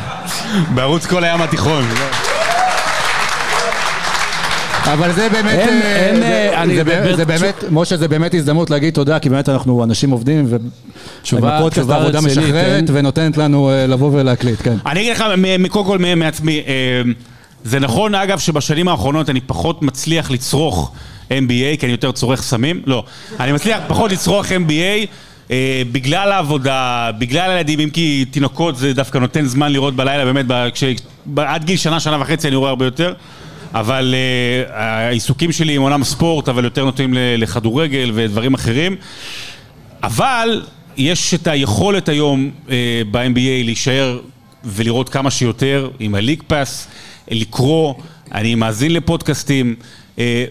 [0.74, 1.84] בערוץ כל הים התיכון.
[4.92, 6.22] אבל זה באמת, אין- אה, אין, זה-
[6.54, 9.48] אה, אני זה באמת- באמת- זה באמת, משה, זה באמת הזדמנות להגיד תודה, כי באמת
[9.48, 10.46] אנחנו אנשים עובדים,
[11.22, 12.94] תשובה- ובפודקאסט תשובה העבודה רצינית, משחררת כן.
[12.96, 14.76] ונותנת לנו אה, לבוא ולהקליט, כן.
[14.86, 15.24] אני אגיד לך,
[15.70, 16.72] קודם כל מעצמי, אה,
[17.64, 20.92] זה נכון אגב שבשנים האחרונות אני פחות מצליח לצרוך
[21.30, 21.32] NBA,
[21.78, 23.04] כי אני יותר צורך סמים, לא,
[23.40, 25.06] אני מצליח פחות לצרוך NBA
[25.50, 30.46] אה, בגלל העבודה, בגלל הילדים, אם כי תינוקות זה דווקא נותן זמן לראות בלילה, באמת,
[30.74, 30.84] כש-
[31.26, 33.14] ב- עד גיל שנה, שנה וחצי אני רואה הרבה יותר.
[33.74, 38.96] אבל uh, העיסוקים שלי הם עולם ספורט, אבל יותר נוטים לכדורגל ודברים אחרים.
[40.02, 40.62] אבל
[40.96, 44.18] יש את היכולת היום אה, ב-NBA להישאר
[44.64, 46.88] ולראות כמה שיותר עם הליג פאס,
[47.30, 47.94] לקרוא,
[48.32, 49.74] אני מאזין לפודקאסטים,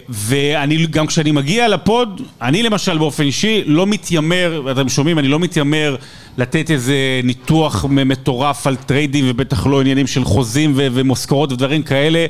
[0.08, 5.38] ואני גם כשאני מגיע לפוד, אני למשל באופן אישי לא מתיימר, אתם שומעים, אני לא
[5.38, 5.96] מתיימר
[6.38, 6.94] לתת איזה
[7.24, 12.26] ניתוח מטורף על טריידים ובטח לא עניינים של חוזים ו- ומשכורות ודברים כאלה,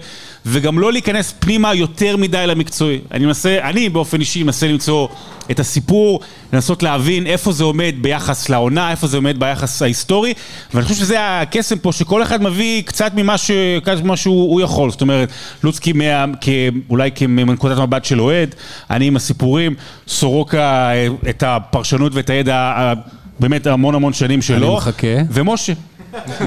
[0.46, 2.98] וגם לא להיכנס פנימה יותר מדי למקצועי.
[3.12, 5.08] אני מנסה, אני באופן אישי מנסה למצוא
[5.50, 6.20] את הסיפור,
[6.52, 10.34] לנסות להבין איפה זה עומד ביחס לעונה, איפה זה עומד ביחס ההיסטורי,
[10.74, 13.50] ואני חושב שזה הקסם פה, שכל אחד מביא קצת ממה, ש...
[13.82, 14.90] קצת ממה שהוא הוא יכול.
[14.90, 15.28] זאת אומרת,
[15.62, 16.24] לוצקי מה...
[16.40, 16.48] כ...
[16.90, 18.54] אולי כמנקודת מבט של אוהד,
[18.90, 19.74] אני עם הסיפורים,
[20.08, 22.92] סורוקה אה, את הפרשנות ואת הידע
[23.40, 24.66] באמת המון המון שנים שלו.
[24.66, 25.08] אני מחכה.
[25.30, 25.72] ומשה,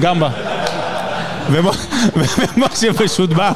[0.00, 0.59] גם בא.
[1.52, 3.52] ומשה פשוט בא.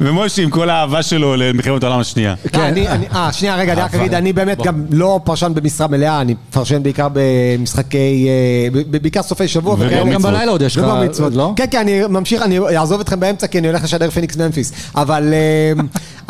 [0.00, 2.34] ומשה עם כל האהבה שלו למלחמת העולם השנייה.
[2.52, 2.60] כן.
[2.60, 6.34] אני, אה, שנייה, רגע, אני רק אגיד, אני באמת גם לא פרשן במשרה מלאה, אני
[6.50, 10.04] פרשן בעיקר במשחקי, אה, בעיקר סופי שבוע ובר וכאלה.
[10.04, 10.14] מצוות.
[10.14, 10.84] גם בלילה עוד יש לך.
[11.32, 11.52] לא?
[11.56, 14.72] כן, כן, אני ממשיך, אני אעזוב אתכם באמצע, כי אני הולך לשדר פיניקס ממפיס.
[14.96, 15.34] אבל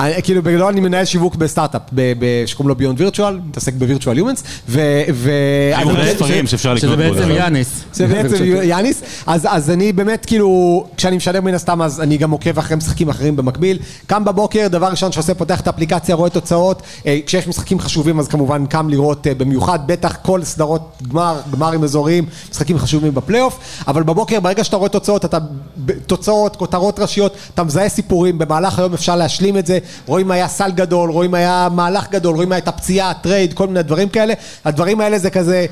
[0.00, 1.82] אה, כאילו, בגדול אני מנהל שיווק בסטארט-אפ,
[2.46, 4.80] שקוראים לו ביונד וירטואל, מתעסק בווירטואל יומנס, ו...
[6.46, 6.96] שאפשר שזה.
[6.96, 7.30] בעצם.
[7.30, 7.84] יאניס.
[7.92, 12.30] זה בעצם יאניס, אז, אז אני באמת כאילו, כשאני משדר מן הסתם אז אני גם
[12.30, 13.78] עוקב אחרי משחקים אחרים במקביל.
[14.06, 18.28] קם בבוקר, דבר ראשון שעושה, פותח את האפליקציה, רואה תוצאות, אה, כשיש משחקים חשובים אז
[18.28, 23.58] כמובן קם לראות אה, במיוחד, בטח כל סדרות גמר, גמרים אזוריים, משחקים חשובים בפלייאוף,
[23.88, 25.38] אבל בבוקר ברגע שאתה רואה תוצאות, אתה,
[26.06, 30.70] תוצאות, כותרות ראשיות, אתה מזהה סיפורים, במהלך היום אפשר להשלים את זה, רואים היה סל
[30.70, 34.34] גדול, רואים היה מהלך גדול, רואים מה הייתה פציעה, טרייד, כל מיני דברים כאלה,
[34.64, 35.66] הדברים האלה זה כזה...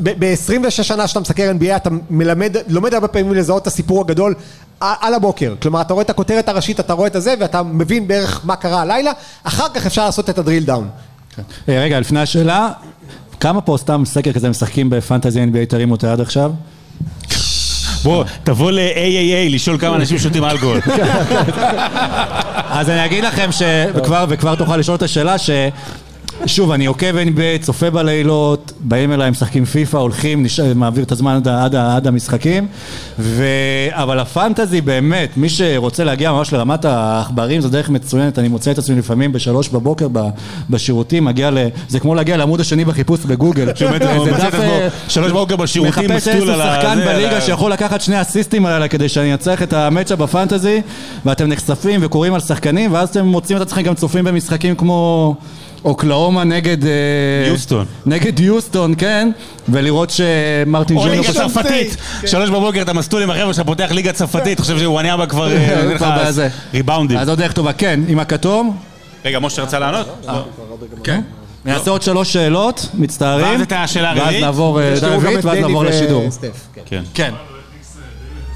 [0.00, 4.34] ב-26 שנה שאתה מסקר NBA אתה מלמד, לומד הרבה פעמים לזהות את הסיפור הגדול
[4.80, 5.54] על הבוקר.
[5.62, 8.80] כלומר, אתה רואה את הכותרת הראשית, אתה רואה את הזה, ואתה מבין בערך מה קרה
[8.80, 9.12] הלילה,
[9.42, 10.88] אחר כך אפשר לעשות את ה drill down.
[11.68, 12.68] אה, רגע, לפני השאלה,
[13.40, 16.52] כמה פה סתם סקר כזה משחקים ב fantasy NBA תרימו אותה עד עכשיו?
[18.02, 20.80] בוא, תבוא ל-AAA לשאול כמה אנשים שותים אלכוהול.
[22.78, 23.62] אז אני אגיד לכם ש...
[23.94, 25.50] וכבר, וכבר תוכל לשאול את השאלה ש...
[26.46, 30.60] שוב, אני עוקב NBA, צופה בלילות, באים אליי, משחקים פיפא, הולכים, נש...
[30.60, 32.66] מעביר את הזמן עד, עד, עד המשחקים,
[33.18, 33.44] ו...
[33.90, 38.78] אבל הפנטזי באמת, מי שרוצה להגיע ממש לרמת העכברים, זו דרך מצוינת, אני מוצא את
[38.78, 40.28] עצמי לפעמים בשלוש בבוקר ב...
[40.70, 41.58] בשירותים, מגיע ל...
[41.88, 43.66] זה כמו להגיע לעמוד השני בחיפוש בגוגל.
[44.24, 48.00] זה דף, אה, שלוש בבוקר בשירותים, מחפש איזה על שחקן זה, בליגה על שיכול לקחת
[48.00, 50.80] שני אסיסטים האלה כדי שאני אנצח את המצ'אפ בפנטזי
[51.24, 55.34] ואתם נחשפים וקוראים על שחקנים ואז אתם מוצאים את עצמכם גם צופים במשחקים כמו
[55.84, 56.84] אוקלאומה נגד...
[56.84, 56.90] אה,
[57.48, 57.86] יוסטון.
[58.06, 59.30] נגד יוסטון, כן?
[59.68, 61.06] ולראות שמרטין או.
[61.06, 65.52] ליגה צרפתית, שלוש בבוקר אתה מסטול עם החבר'ה שאתה פותח ליגה צרפתית, חושב שוואניאבה כבר
[65.52, 66.48] אה.
[66.74, 67.18] ריבאונדים.
[67.18, 68.76] אז עוד דרך טובה, כן, עם הכתום.
[69.24, 70.26] רגע, משה רצה לענות?
[71.04, 71.20] כן.
[71.64, 73.46] נעשה עוד שלוש שאלות, מצטערים.
[73.46, 74.44] ואז את השאלה הרביעית?
[74.44, 74.50] אה,
[75.44, 76.26] ואז נעבור לשידור.
[76.26, 76.66] וסטף,
[77.14, 77.32] כן.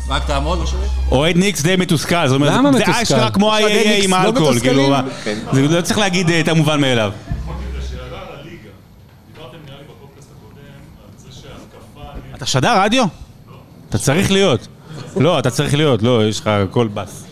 [0.04, 0.08] כן.
[0.08, 0.14] כן.
[0.14, 0.84] רק תעמוד בשבילי.
[1.10, 3.02] אוהד ניקס די מתוסכל, זאת אומרת, למה זה מתוסכל?
[3.02, 4.92] אשכרה כמו ה-AA עם לא האלכוהול, מתוסכלים?
[5.52, 7.12] כאילו, זה לא צריך להגיד אה, את המובן מאליו.
[12.34, 13.04] אתה שדר רדיו?
[13.88, 14.68] אתה צריך להיות.
[15.16, 17.24] לא, אתה צריך להיות, לא, יש לך קול בס.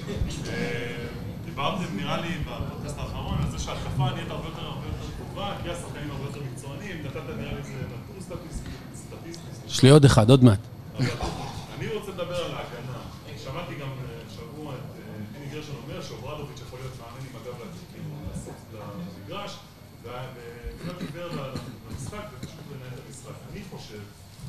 [1.45, 5.71] דיברתם נראה לי בפודקאסט האחרון על זה שההתקפה נהיית הרבה יותר הרבה יותר טובה, כי
[5.71, 9.43] השחקנים הרבה יותר מקצוענים, נתת נראה לי איזה נתון סטטיסטי, סטטיסטי.
[9.69, 10.59] יש לי עוד אחד, עוד מעט.
[10.99, 12.99] אני רוצה לדבר על ההגנה.
[13.45, 15.03] שמעתי גם אה, השבוע את אה,
[15.33, 17.57] פיני גרשון אומר שאוברדוביץ' יכול להיות מאמן עם הגב
[17.93, 18.11] כאילו,
[18.73, 19.57] למגרש,
[20.03, 21.39] ובאמת דיבר על
[21.91, 23.37] המשחק ופשוט לנהל את המשחק.
[23.53, 24.01] אני חושב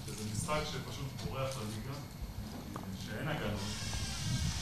[0.05, 1.95] שזה משחק שפשוט בורח לליגה,
[3.05, 3.59] שאין הגנות,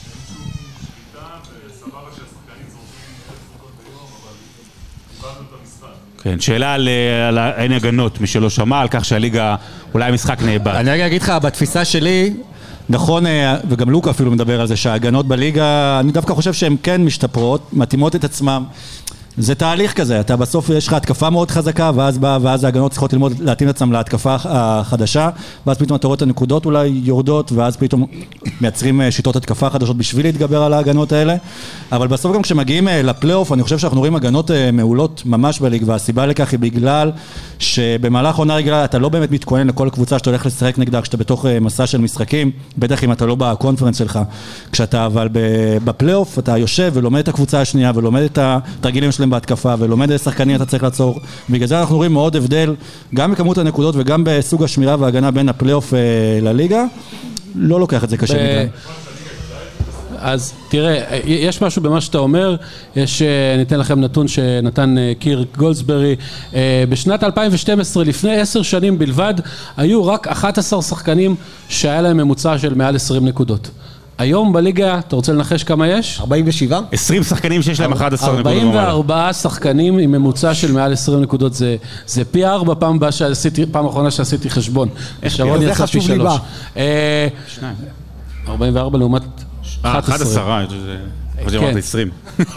[0.02, 0.50] שאין שום
[0.80, 4.34] שליטה, וסבבה שהשחקנים זורקים אלף זריקות ביום, אבל
[5.12, 6.11] איבדנו את המשחק.
[6.24, 9.56] כן, שאלה על אה, אין הגנות, מי שלא שמע, על כך שהליגה,
[9.94, 10.74] אולי המשחק נאבד.
[10.74, 12.32] אני רגע אגיד לך, בתפיסה שלי,
[12.88, 17.04] נכון, אה, וגם לוקה אפילו מדבר על זה, שההגנות בליגה, אני דווקא חושב שהן כן
[17.04, 18.62] משתפרות, מתאימות את עצמן.
[19.38, 23.12] זה תהליך כזה, אתה בסוף יש לך התקפה מאוד חזקה, ואז, בא, ואז ההגנות צריכות
[23.12, 25.30] ללמוד להתאים את עצמם להתקפה החדשה,
[25.66, 28.06] ואז פתאום אתה רואה את הנקודות אולי יורדות, ואז פתאום
[28.60, 31.36] מייצרים אה, שיטות התקפה חדשות בשביל להתגבר על ההגנות האלה,
[31.92, 35.82] אבל בסוף גם כשמגיעים אה, לפלייאוף, אני חושב שאנחנו רואים הגנות אה, מעולות ממש בליג,
[35.86, 37.12] והסיבה לכך היא בגלל
[37.58, 41.46] שבמהלך עונה רגילה אתה לא באמת מתכונן לכל קבוצה שאתה הולך לשחק נגדה כשאתה בתוך
[41.60, 44.18] מסע של משחקים, בטח אם אתה לא בקונפרנס שלך.
[44.72, 45.28] כשאתה אבל
[45.84, 50.56] בפלייאוף אתה יושב ולומד את הקבוצה השנייה ולומד את התרגילים שלהם בהתקפה ולומד איזה שחקנים
[50.56, 51.20] אתה צריך לעצור.
[51.50, 52.74] בגלל זה אנחנו רואים מאוד הבדל
[53.14, 55.98] גם בכמות הנקודות וגם בסוג השמירה וההגנה בין הפלייאוף אה,
[56.42, 56.84] לליגה.
[57.54, 58.68] לא לוקח את זה קשה ב- מדי.
[60.18, 62.56] אז תראה, יש משהו במה שאתה אומר,
[62.96, 66.16] יש, אה, אני אתן לכם נתון שנתן אה, קירק גולדסברי,
[66.54, 69.34] אה, בשנת 2012, לפני עשר שנים בלבד,
[69.76, 71.34] היו רק 11 שחקנים
[71.68, 73.70] שהיה להם ממוצע של מעל 20 נקודות.
[74.22, 76.20] היום בליגה, אתה רוצה לנחש כמה יש?
[76.20, 76.80] 47?
[76.92, 78.46] 20 שחקנים שיש להם 11 נקודות.
[78.46, 78.90] ומעלה.
[78.90, 83.66] 44 שחקנים עם ממוצע של מעל 20 נקודות, זה, זה פי ארבע פעם הבאה שעשיתי,
[83.66, 84.88] פעם אחרונה שעשיתי חשבון.
[85.28, 86.32] שרון זה יצא פי חשוב לי שלוש.
[86.32, 86.38] בה.
[86.76, 87.28] אה,
[88.48, 89.22] 44 לעומת
[89.84, 90.42] אה, 11.
[90.42, 91.64] 11, אה, זה- חשבתי כן.
[91.72, 92.10] אמרת 20.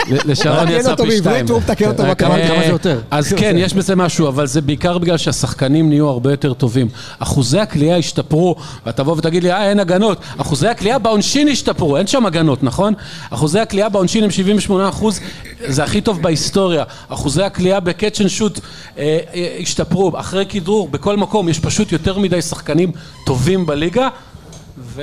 [0.09, 1.45] ל- לשרון יצא פי שתיים.
[1.49, 3.01] הוא מתקן אותו אה, בכמה- אה, כמה זה יותר?
[3.11, 6.87] אז כן, יש בזה משהו, אבל זה בעיקר בגלל שהשחקנים נהיו הרבה יותר טובים.
[7.19, 8.55] אחוזי הקליעה השתפרו,
[8.85, 10.17] ואתה תבוא ותגיד לי, אה, אין הגנות.
[10.37, 12.93] אחוזי הקליעה בעונשין השתפרו, אין שם הגנות, נכון?
[13.29, 15.19] אחוזי הקליעה בעונשין הם 78 אחוז,
[15.67, 16.83] זה הכי טוב בהיסטוריה.
[17.09, 18.59] אחוזי הקליעה ב catch and shoot
[19.61, 22.91] השתפרו, אחרי כדרור, בכל מקום, יש פשוט יותר מדי שחקנים
[23.25, 24.07] טובים בליגה.
[24.95, 25.01] ו...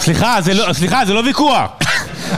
[0.00, 1.70] סליחה, זה לא- סליחה, זה לא ויכוח.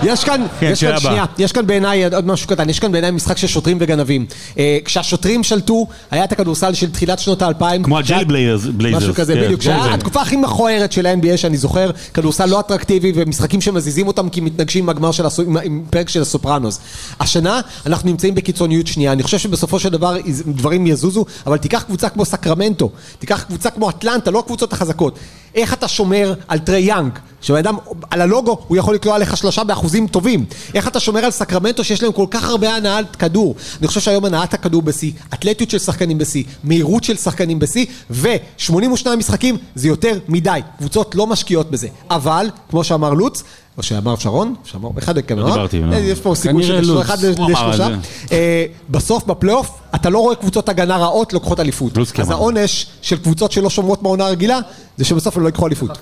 [0.03, 0.99] יש כאן, כן, יש כאן.
[1.01, 4.27] שנייה, יש כאן בעיניי עוד משהו קטן, יש כאן בעיניי משחק של שוטרים וגנבים.
[4.59, 7.83] אה, כשהשוטרים שלטו, היה את הכדורסל של תחילת שנות האלפיים.
[7.83, 8.71] כמו ה Jail Blazers.
[9.03, 9.63] משהו כזה, כן, בדיוק.
[9.63, 9.77] כן.
[9.93, 14.85] התקופה הכי מכוערת של ה-NBA שאני זוכר, כדורסל לא אטרקטיבי ומשחקים שמזיזים אותם כי מתנגשים
[14.85, 16.79] עם הגמר של הסו- עם- עם פרק של הסופרנוס.
[17.21, 22.09] השנה אנחנו נמצאים בקיצוניות שנייה, אני חושב שבסופו של דבר דברים יזוזו, אבל תיקח קבוצה
[22.09, 25.19] כמו סקרמנטו, תיקח קבוצה כמו אטלנטה, לא הקבוצות החזקות.
[25.55, 27.77] איך אתה שומר על טרי יאנג, שבן אדם,
[28.11, 30.45] על הלוגו הוא יכול לקלוע לך שלושה באחוזים טובים.
[30.75, 33.55] איך אתה שומר על סקרמנטו שיש להם כל כך הרבה הנעת כדור.
[33.79, 39.17] אני חושב שהיום הנעת הכדור בשיא, אתלטיות של שחקנים בשיא, מהירות של שחקנים בשיא, ו-82
[39.19, 40.61] משחקים זה יותר מדי.
[40.79, 41.89] קבוצות לא משקיעות בזה.
[42.11, 43.43] אבל, כמו שאמר לוץ,
[43.79, 45.47] או שאמר שרון, שאמר, אחד מכם, לא?
[45.47, 45.93] דיברתי, לא.
[45.93, 47.01] אה, יש פה סיכוי של.
[47.01, 47.89] אחד לשלושה.
[48.33, 51.99] אה, בסוף בפלייאוף אתה לא רואה קבוצות הגנה רעות לוקחות אליפות.
[51.99, 52.31] אז.
[52.31, 54.59] העונש של קבוצות שלא שומרות מהעונה הרגילה
[54.97, 55.99] זה שבסוף הם לא ייקחו אליפות.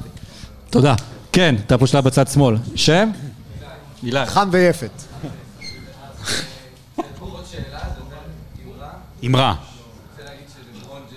[0.70, 0.95] תודה.
[1.33, 2.57] כן, אתה פה שלב בצד שמאל.
[2.75, 3.11] שם?
[4.03, 4.27] הילה.
[4.27, 5.03] חם ויפת.
[9.27, 9.55] אמרה.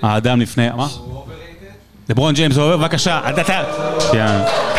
[0.02, 0.70] האדם לפני...
[0.70, 0.88] מה?
[2.10, 3.22] לברון ג'יימס עובר, בבקשה.
[3.30, 4.75] אתה-.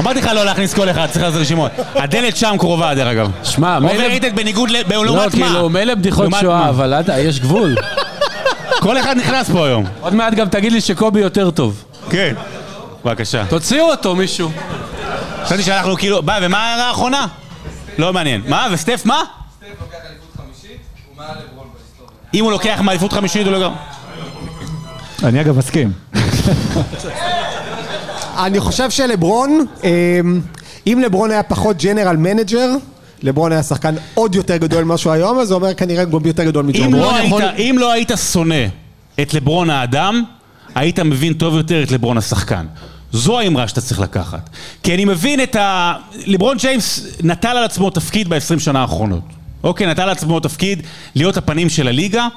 [0.00, 1.70] אמרתי לך לא להכניס כל אחד, צריך לעשות רשימות.
[1.94, 3.30] הדלת שם קרובה, דרך אגב.
[3.44, 3.92] שמע, מילא...
[3.92, 4.76] overrated בניגוד ל...
[4.90, 5.46] לא, לעומת מה?
[5.48, 6.68] כאילו, מילא בדיחות לעומת שואה, מה?
[6.68, 7.76] אבל עד- יש גבול.
[8.82, 9.84] כל אחד נכנס פה היום.
[10.00, 11.84] עוד מעט גם תגיד לי שקובי יותר טוב.
[12.10, 12.34] כן.
[13.04, 13.44] בבקשה.
[13.48, 14.50] תוציאו אותו, מישהו.
[15.44, 16.22] חשבתי שאנחנו כאילו...
[16.22, 17.26] ביי, ומה ההערה האחרונה?
[17.98, 18.42] לא מעניין.
[18.48, 18.66] מה?
[18.72, 19.20] וסטף מה?
[19.56, 20.78] סטף לוקח אליפות חמישית,
[21.08, 22.12] הוא מעל לברון בהיסטוריה.
[22.34, 23.70] אם הוא לוקח מאליפות חמישית הוא לא...
[25.24, 25.92] אני אגב מסכים.
[28.38, 30.20] אני חושב שלברון, אה,
[30.86, 32.70] אם לברון היה פחות general manager,
[33.22, 36.44] לברון היה שחקן עוד יותר גדול ממה שהוא היום, אז זה אומר כנראה גם יותר
[36.44, 36.92] גדול אם מג'ורדן.
[36.92, 38.66] לא, אם לא היית שונא
[39.20, 40.22] את לברון האדם,
[40.74, 42.66] היית מבין טוב יותר את לברון השחקן.
[43.12, 44.50] זו האמרה שאתה צריך לקחת.
[44.82, 45.94] כי אני מבין את ה...
[46.26, 49.22] לברון ג'יימס נטל על עצמו תפקיד ב-20 שנה האחרונות.
[49.62, 50.82] אוקיי, נתן לעצמו תפקיד
[51.14, 52.28] להיות הפנים של הליגה,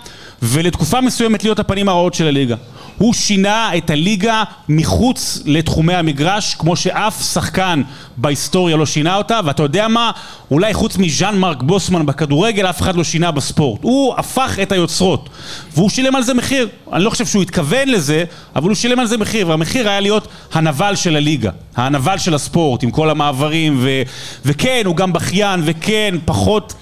[0.42, 2.56] ולתקופה מסוימת להיות הפנים הרעות של הליגה.
[2.98, 7.82] הוא שינה את הליגה מחוץ לתחומי המגרש, כמו שאף שחקן
[8.18, 10.12] בהיסטוריה לא שינה אותה, ואתה יודע מה?
[10.52, 13.80] אולי חוץ מז'אן מרק בוסמן בכדורגל, אף אחד לא שינה בספורט.
[13.84, 15.30] הוא הפך את היוצרות,
[15.74, 16.68] והוא שילם על זה מחיר.
[16.94, 18.24] אני לא חושב שהוא התכוון לזה,
[18.56, 22.84] אבל הוא שילם על זה מחיר, והמחיר היה להיות הנבל של הליגה, הנבל של הספורט,
[22.84, 24.02] עם כל המעברים, ו...
[24.46, 26.74] וכן, הוא גם בכיין, וכן, פחות...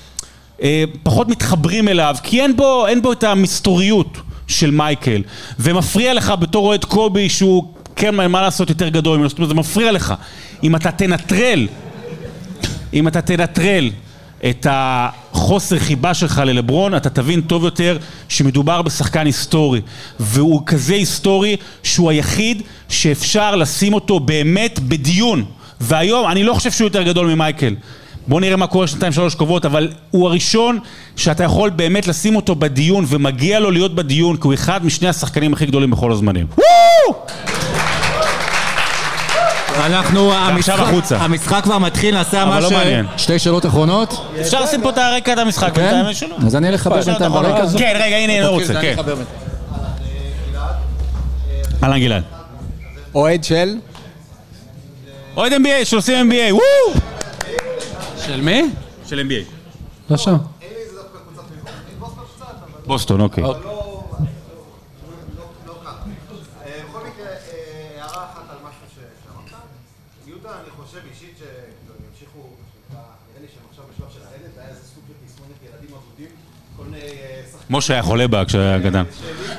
[0.61, 5.21] אה, פחות מתחברים אליו, כי אין בו, אין בו את המסתוריות של מייקל,
[5.59, 9.55] ומפריע לך בתור אוהד קובי שהוא, כן, מה לעשות יותר גדול ממנו, זאת אומרת, זה
[9.55, 10.13] מפריע לך.
[10.63, 11.67] אם אתה תנטרל,
[12.93, 13.89] אם אתה תנטרל
[14.49, 17.97] את החוסר חיבה שלך ללברון, אתה תבין טוב יותר
[18.29, 19.81] שמדובר בשחקן היסטורי.
[20.19, 25.45] והוא כזה היסטורי שהוא היחיד שאפשר לשים אותו באמת בדיון.
[25.81, 27.75] והיום, אני לא חושב שהוא יותר גדול ממייקל.
[28.29, 30.79] בוא נראה מה קורה שנתיים שלוש קרובות, אבל הוא הראשון
[31.15, 35.53] שאתה יכול באמת לשים אותו בדיון, ומגיע לו להיות בדיון, כי הוא אחד משני השחקנים
[35.53, 36.47] הכי גדולים בכל הזמנים.
[39.85, 41.17] אנחנו, המשחק- החוצה.
[41.17, 43.05] המשחק כבר מתחיל, נעשה אבל ממש לא מעניין.
[43.17, 44.25] שתי שאלות אחרונות.
[44.41, 46.01] אפשר לשים פה את הרקע, את המשחק, כן?
[46.45, 47.65] אז אני אלך לחבר בינתיים ברקע.
[47.77, 48.95] כן, רגע, הנה, אני לא אוקיי, רוצה, כן.
[51.83, 52.23] אהלן גלעד.
[53.15, 53.75] אוהד של?
[55.37, 57.08] אוהד NBA, שעושים NBA, וואו!
[58.29, 58.61] של מי?
[59.05, 59.51] של NBA.
[60.09, 60.35] לא שם.
[62.85, 63.43] בוסטון, אוקיי.
[63.43, 63.59] שחקנים
[77.69, 79.03] משה היה חולה בה כשהיה גדל.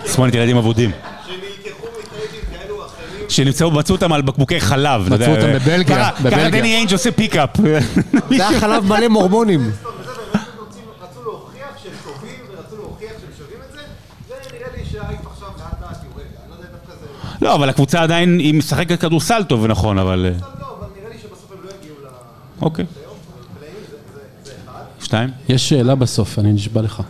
[0.05, 0.91] תסמונת ילדים אבודים.
[1.27, 3.20] שנלקחו מטריידים כאלו או אחרים.
[3.31, 5.15] שנמצאו, מצאו אותם על בקבוקי חלב.
[5.15, 6.51] מצאו אותם בבלגיה, ככה- ככה בבלגיה.
[6.51, 7.51] דני איינג' עושה pickup.
[7.57, 7.79] זה
[8.31, 9.71] היה חלב מלא מורמונים.
[16.01, 17.07] לא יודע דווקא זה...
[17.47, 20.33] לא, אבל הקבוצה עדיין, היא משחקת כדורסל טוב ונכון, אבל...
[20.41, 22.07] אבל נראה לי שבסוף הם יגיעו ל...
[22.63, 22.85] אוקיי.
[25.01, 25.31] שתיים?
[25.49, 27.03] יש שאלה בסוף, אני נשבע לך.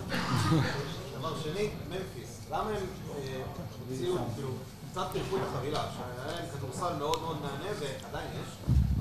[1.19, 3.43] דבר שני, ממפיס, למה הם אה,
[3.91, 4.49] הוציאו, כאילו,
[4.93, 8.51] קצת פירקו את החבילה, שהיה להם כדורסל מאוד מאוד מהנה, ועדיין יש,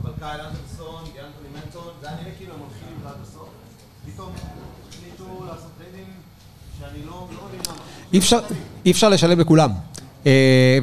[0.01, 3.49] אבל קייל אנדרסון, דה'אנתוני מלטון, זה היה נראה כאילו הם הולכים עד הסוף,
[4.05, 4.29] פתאום
[4.89, 6.09] החליטו לעשות טריידים
[6.79, 7.83] שאני לא לא מבין למה.
[8.13, 9.69] אי אפשר, לשלם לכולם.
[10.25, 10.31] אה,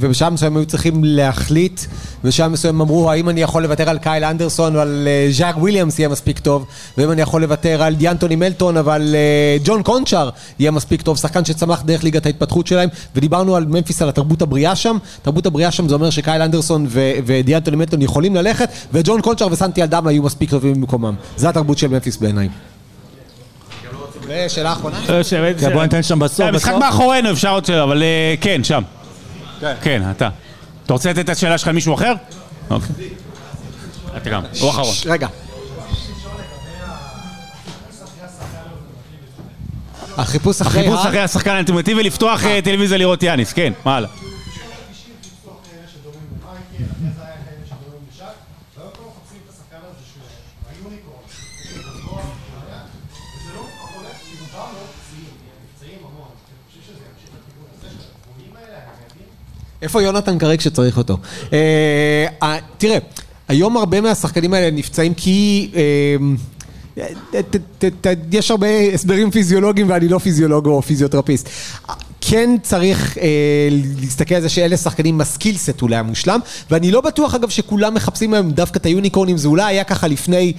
[0.01, 1.81] ובשלב מסוים היו צריכים להחליט,
[2.25, 5.99] ובשלב מסוים אמרו האם אני יכול לוותר על קייל אנדרסון או על אה, זאיר וויליאמס
[5.99, 6.67] יהיה מספיק טוב,
[6.99, 11.45] ואם אני יכול לוותר על דיאנטוני מלטון, אבל אה, ג'ון קונצ'אר יהיה מספיק טוב, שחקן
[11.45, 15.89] שצמח דרך ליגת ההתפתחות שלהם, ודיברנו על ממפיס, על התרבות הבריאה שם, תרבות הבריאה שם
[15.89, 16.87] זה אומר שקייל אנדרסון
[17.27, 21.15] ודיאנטוני מלטון יכולים ללכת, וג'ון קונצ'אר וסנטי אלדמה היו מספיק טובים במקומם.
[21.37, 22.49] זה התרבות של ממפיס בעיניי.
[24.29, 25.01] ושאלה אחרונה?
[25.61, 26.41] כן, בוא ניתן שם בסוף.
[26.41, 26.83] המשחק בסוף.
[26.85, 28.83] מאחורינו, אפשר עוד שאלה, אבל אה, כן, שם.
[29.83, 30.29] כן, אתה.
[30.85, 32.13] אתה רוצה לתת את השאלה שלך למישהו אחר?
[32.71, 32.89] אוקיי.
[34.17, 34.95] אתה גם, הוא אחרון.
[35.07, 35.29] רגע.
[40.17, 41.21] החיפוש אחרי...
[41.21, 44.26] השחקן האלטימטיבי, לפתוח אה, טלוויזיה לראות יאניס, כן, מה הלאה?
[59.87, 61.17] איפה יונתן כרגע כשצריך אותו?
[61.53, 61.59] אה,
[62.43, 62.99] אה, תראה,
[63.49, 65.71] היום הרבה מהשחקנים האלה נפצעים כי...
[65.77, 66.17] אה,
[68.01, 71.49] ת- יש הרבה הסברים פיזיולוגיים ואני לא פיזיולוג או פיזיותרפיסט.
[72.21, 73.29] כן צריך אה,
[74.01, 78.35] להסתכל על זה שאלה שחקנים עם הסקילסט אולי המושלם, ואני לא בטוח אגב שכולם מחפשים
[78.35, 80.53] היום דווקא את היוניקורנים, זה אולי היה ככה לפני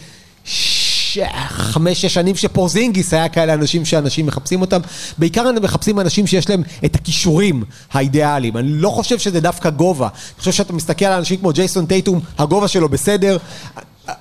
[1.48, 4.80] חמש-שש שנים שפורזינגיס היה כאלה אנשים שאנשים מחפשים אותם.
[5.18, 8.58] בעיקר מחפשים אנשים שיש להם את הכישורים האידיאליים.
[8.58, 10.08] אני לא חושב שזה דווקא גובה.
[10.08, 13.38] אני חושב שאתה מסתכל על אנשים כמו ג'ייסון טייטום, הגובה שלו בסדר.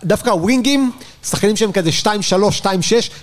[0.05, 0.91] דווקא הווינגים,
[1.25, 2.07] שחקנים שהם כזה 2-3,
[2.63, 2.65] 2-6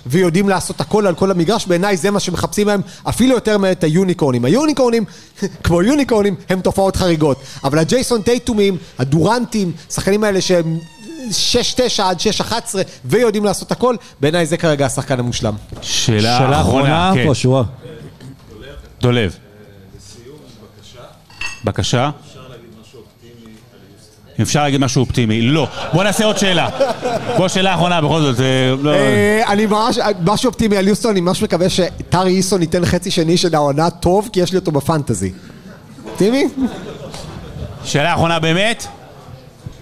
[0.06, 4.44] ויודעים לעשות הכל על כל המגרש, בעיניי זה מה שמחפשים מהם אפילו יותר מאת היוניקורנים.
[4.44, 5.04] היוניקורנים,
[5.64, 7.38] כמו יוניקורנים, הם תופעות חריגות.
[7.64, 10.78] אבל הג'ייסון טייטומים, הדורנטים, שחקנים האלה שהם
[11.98, 12.52] 6-9 עד 6-11
[13.04, 15.54] ויודעים לעשות הכל, בעיניי זה כרגע השחקן המושלם.
[15.82, 17.26] שאלה אחרונה, כן.
[17.26, 17.62] פה שורה.
[19.00, 19.36] דולב.
[21.64, 22.10] בבקשה.
[24.38, 25.42] אם אפשר להגיד משהו אופטימי.
[25.42, 25.68] לא.
[25.92, 26.68] בוא נעשה עוד שאלה.
[27.36, 28.40] בוא שאלה אחרונה בכל זאת.
[28.40, 28.44] אה,
[28.82, 33.10] לא- אה, אני ממש, משהו אופטימי על יוסטון, אני ממש מקווה שטרי איסון ייתן חצי
[33.10, 35.32] שני של העונה טוב, כי יש לי אותו בפנטזי.
[36.06, 36.48] אופטימי?
[37.84, 38.86] שאלה אחרונה באמת.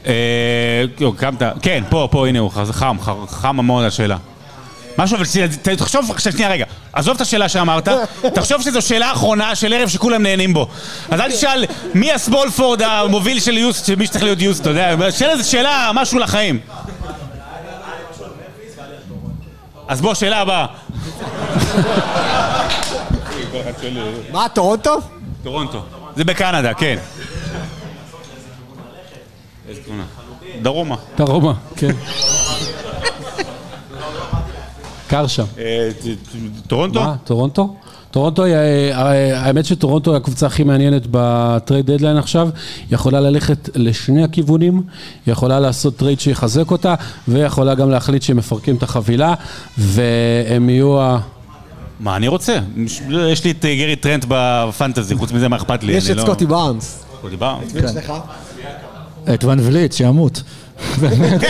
[0.07, 0.85] אה,
[1.17, 1.43] קמת.
[1.63, 2.97] כן, פה, פה, הנה הוא חם,
[3.29, 4.17] חם, המון השאלה.
[4.99, 5.25] משהו, אבל
[5.77, 7.89] תחשוב עכשיו, שנייה רגע, עזוב את השאלה שאמרת,
[8.35, 10.69] תחשוב שזו שאלה אחרונה של ערב שכולם נהנים בו.
[11.11, 15.11] אז אל תשאל מי הסמולפורד המוביל של יוסט, של מי שצריך להיות יוסט, אתה יודע,
[15.11, 16.59] שאלה איזה שאלה, משהו לחיים.
[19.89, 20.67] אז בוא, שאלה הבאה.
[24.33, 25.01] מה, טורונטו?
[25.43, 25.83] טורונטו.
[26.17, 26.99] זה בקנדה, כן.
[29.79, 30.63] איזה.
[30.63, 30.97] דרומה.
[31.17, 31.91] דרומה, כן.
[35.09, 35.45] קר שם.
[35.59, 35.89] אה,
[36.67, 37.01] טורונטו?
[37.01, 37.17] מה?
[37.25, 37.75] טורונטו?
[38.11, 42.49] טורונטו, היא, אה, האמת שטורונטו היא הקבוצה הכי מעניינת ב trade deadline עכשיו,
[42.79, 44.83] היא יכולה ללכת לשני הכיוונים,
[45.27, 46.95] היא יכולה לעשות טרייד שיחזק אותה,
[47.29, 49.35] ויכולה גם להחליט שהם מפרקים את החבילה,
[49.79, 51.19] והם יהיו ה...
[52.01, 52.59] מה אני רוצה?
[53.31, 55.93] יש לי את אה, גרי טרנט בפנטזי, חוץ מזה מה אכפת לי?
[55.93, 57.05] יש את לא- סקוטי בארנס.
[57.19, 57.73] סקוטי בארנס.
[59.35, 60.43] את ון וליט, שימות.
[61.01, 61.41] באמת,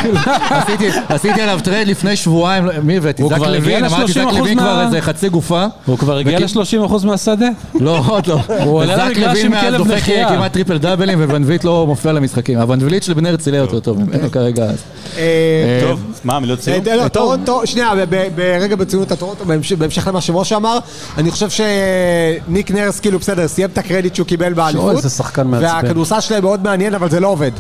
[1.08, 3.22] עשיתי- עליו טרייד לפני שבועיים, מי הבאתי?
[3.28, 5.66] זק לוין, אמרתי זק ל-30% לוין כבר איזה חצי גופה.
[5.86, 7.48] הוא כבר הגיע וכי- ל-30% מהשדה?
[7.80, 8.38] לא, עוד לא.
[8.48, 10.02] למגרש לוין מאז דופק.
[10.28, 12.58] כמעט טריפל דאבלים, וליט לא מופיע למשחקים.
[12.80, 14.64] וליט של בני הרצליה יותר טוב ממנו כרגע.
[14.64, 14.76] אז.
[15.18, 16.80] אה, טוב, מה, מילות סיום?
[17.00, 17.90] אה, טורונטו, שנייה,
[18.34, 20.78] ברגע ברצינות הטורונטו, בהמש- בהמשך למה שמשה אמר,
[21.18, 24.96] אני חושב שניק נרס כאילו בסדר, סיים את הקרדיט שהוא קיבל באליפות.
[24.96, 25.66] איזה שחקן מעצבן.
[25.66, 27.50] והכדורסל שלהם מאוד מעניין, אבל זה לא עובד.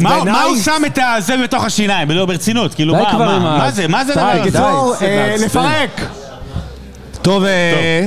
[0.00, 2.10] מה הוא שם את הזה בתוך השיניים?
[2.10, 4.32] לא, ברצינות, כאילו, די מה, כבר מה, עם ה- מה זה, מה זה די, הדבר
[4.32, 4.40] הזה?
[4.42, 5.60] בקיצור, די, אה, זה מעצבן.
[5.62, 6.08] לפרק!
[7.22, 8.06] טוב, אה,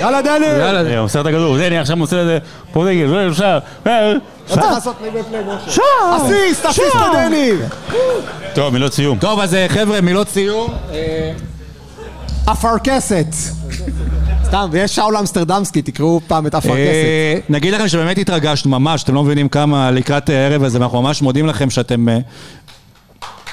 [0.00, 0.46] יאללה דני!
[0.46, 2.38] יאללה, אה, הוא מוסר את הכדור, זה, אני עכשיו מוסר את זה,
[2.72, 3.58] פה נגד, לא אפשר.
[3.86, 4.18] אה, לא
[4.54, 5.82] צריך לעשות בפליי, משה.
[6.16, 7.50] אסיסט, אסיסט לדני!
[8.54, 9.18] טוב, מילות סיום.
[9.18, 10.74] טוב, אז אה, חבר'ה, מילות סיום.
[12.52, 13.26] אפרכסת.
[14.48, 16.76] סתם, ויש שאול אמסטרדמסקי, תקראו פעם את אפרכסת.
[16.76, 21.22] אה, נגיד לכם שבאמת התרגשנו ממש, אתם לא מבינים כמה לקראת הערב הזה, ואנחנו ממש
[21.22, 22.18] מודים לכם שאתם אה,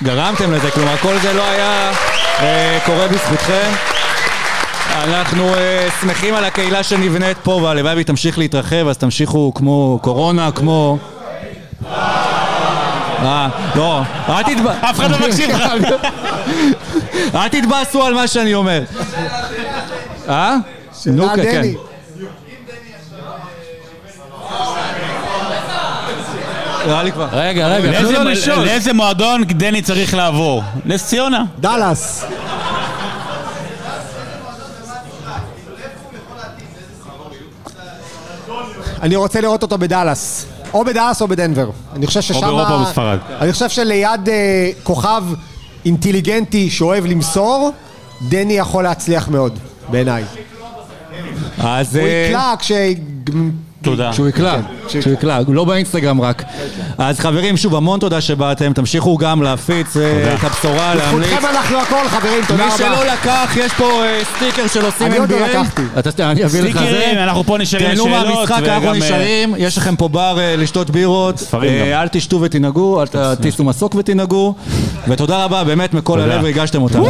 [0.04, 1.91] גרמתם לזה, כלומר כל זה לא היה
[2.39, 3.72] אה, קורה בזכותכם.
[5.04, 5.52] אנחנו
[6.02, 10.98] שמחים על הקהילה שנבנית פה, והלוואי והיא תמשיך להתרחב, אז תמשיכו כמו קורונה, כמו...
[13.20, 14.89] אה, לא, אל תתבאסו.
[14.89, 15.62] אף אחד לא מקשיב לך.
[17.36, 18.84] אל תתבאסו על מה שאני אומר.
[20.30, 20.56] אה?
[21.08, 21.62] נו, שאלה כן.
[21.62, 21.76] דני.
[26.88, 27.28] נראה לי כבר.
[27.32, 28.66] רגע, רגע, תנו לאיזה- לו לשאול.
[28.66, 30.64] לאיזה מועדון דני צריך לעבור?
[30.86, 31.43] נס ציונה.
[31.60, 32.26] דאלאס.
[39.01, 40.45] אני רוצה לראות אותו בדאלאס.
[40.74, 41.70] או בדאלאס או בדנבר.
[41.95, 42.41] אני חושב ששם...
[42.41, 43.20] באירופה או בספרד.
[43.41, 45.24] אני חושב שליד אה, כוכב
[45.86, 47.72] אינטליגנטי שאוהב למסור,
[48.30, 50.24] דני יכול להצליח מאוד, בעיניי.
[51.59, 51.95] אז...
[51.95, 52.72] הוא אה, יקלע כש...
[53.86, 54.13] תודה.
[54.13, 54.55] שהוא יקלע,
[54.88, 56.43] שהוא יקלע, לא באינסטגרם רק.
[56.97, 61.28] אז חברים, שוב, המון תודה שבאתם, תמשיכו גם להפיץ אה, את הבשורה, להמליץ.
[61.30, 62.78] בזכותכם אנחנו הכל, חברים, תודה מי רבה.
[62.78, 65.09] שלא לקח, יש פה אה, סטיקר של עושים NBA.
[65.09, 65.82] אני עוד לא לקחתי.
[66.20, 67.24] אני אביא לך סטיקרים, זה.
[67.24, 71.39] אנחנו פה נשארים תהנו לשאלות, מהמשחק, אנחנו נשארים, יש לכם פה בר לשתות בירות.
[71.39, 72.01] ספרים גם.
[72.01, 74.55] אל תשתו ותנהגו, אל תטיסו מסוק ותנהגו.
[75.07, 76.20] ותודה רבה, באמת, מכל.
[76.20, 77.05] הלב ריגשתם אותנו.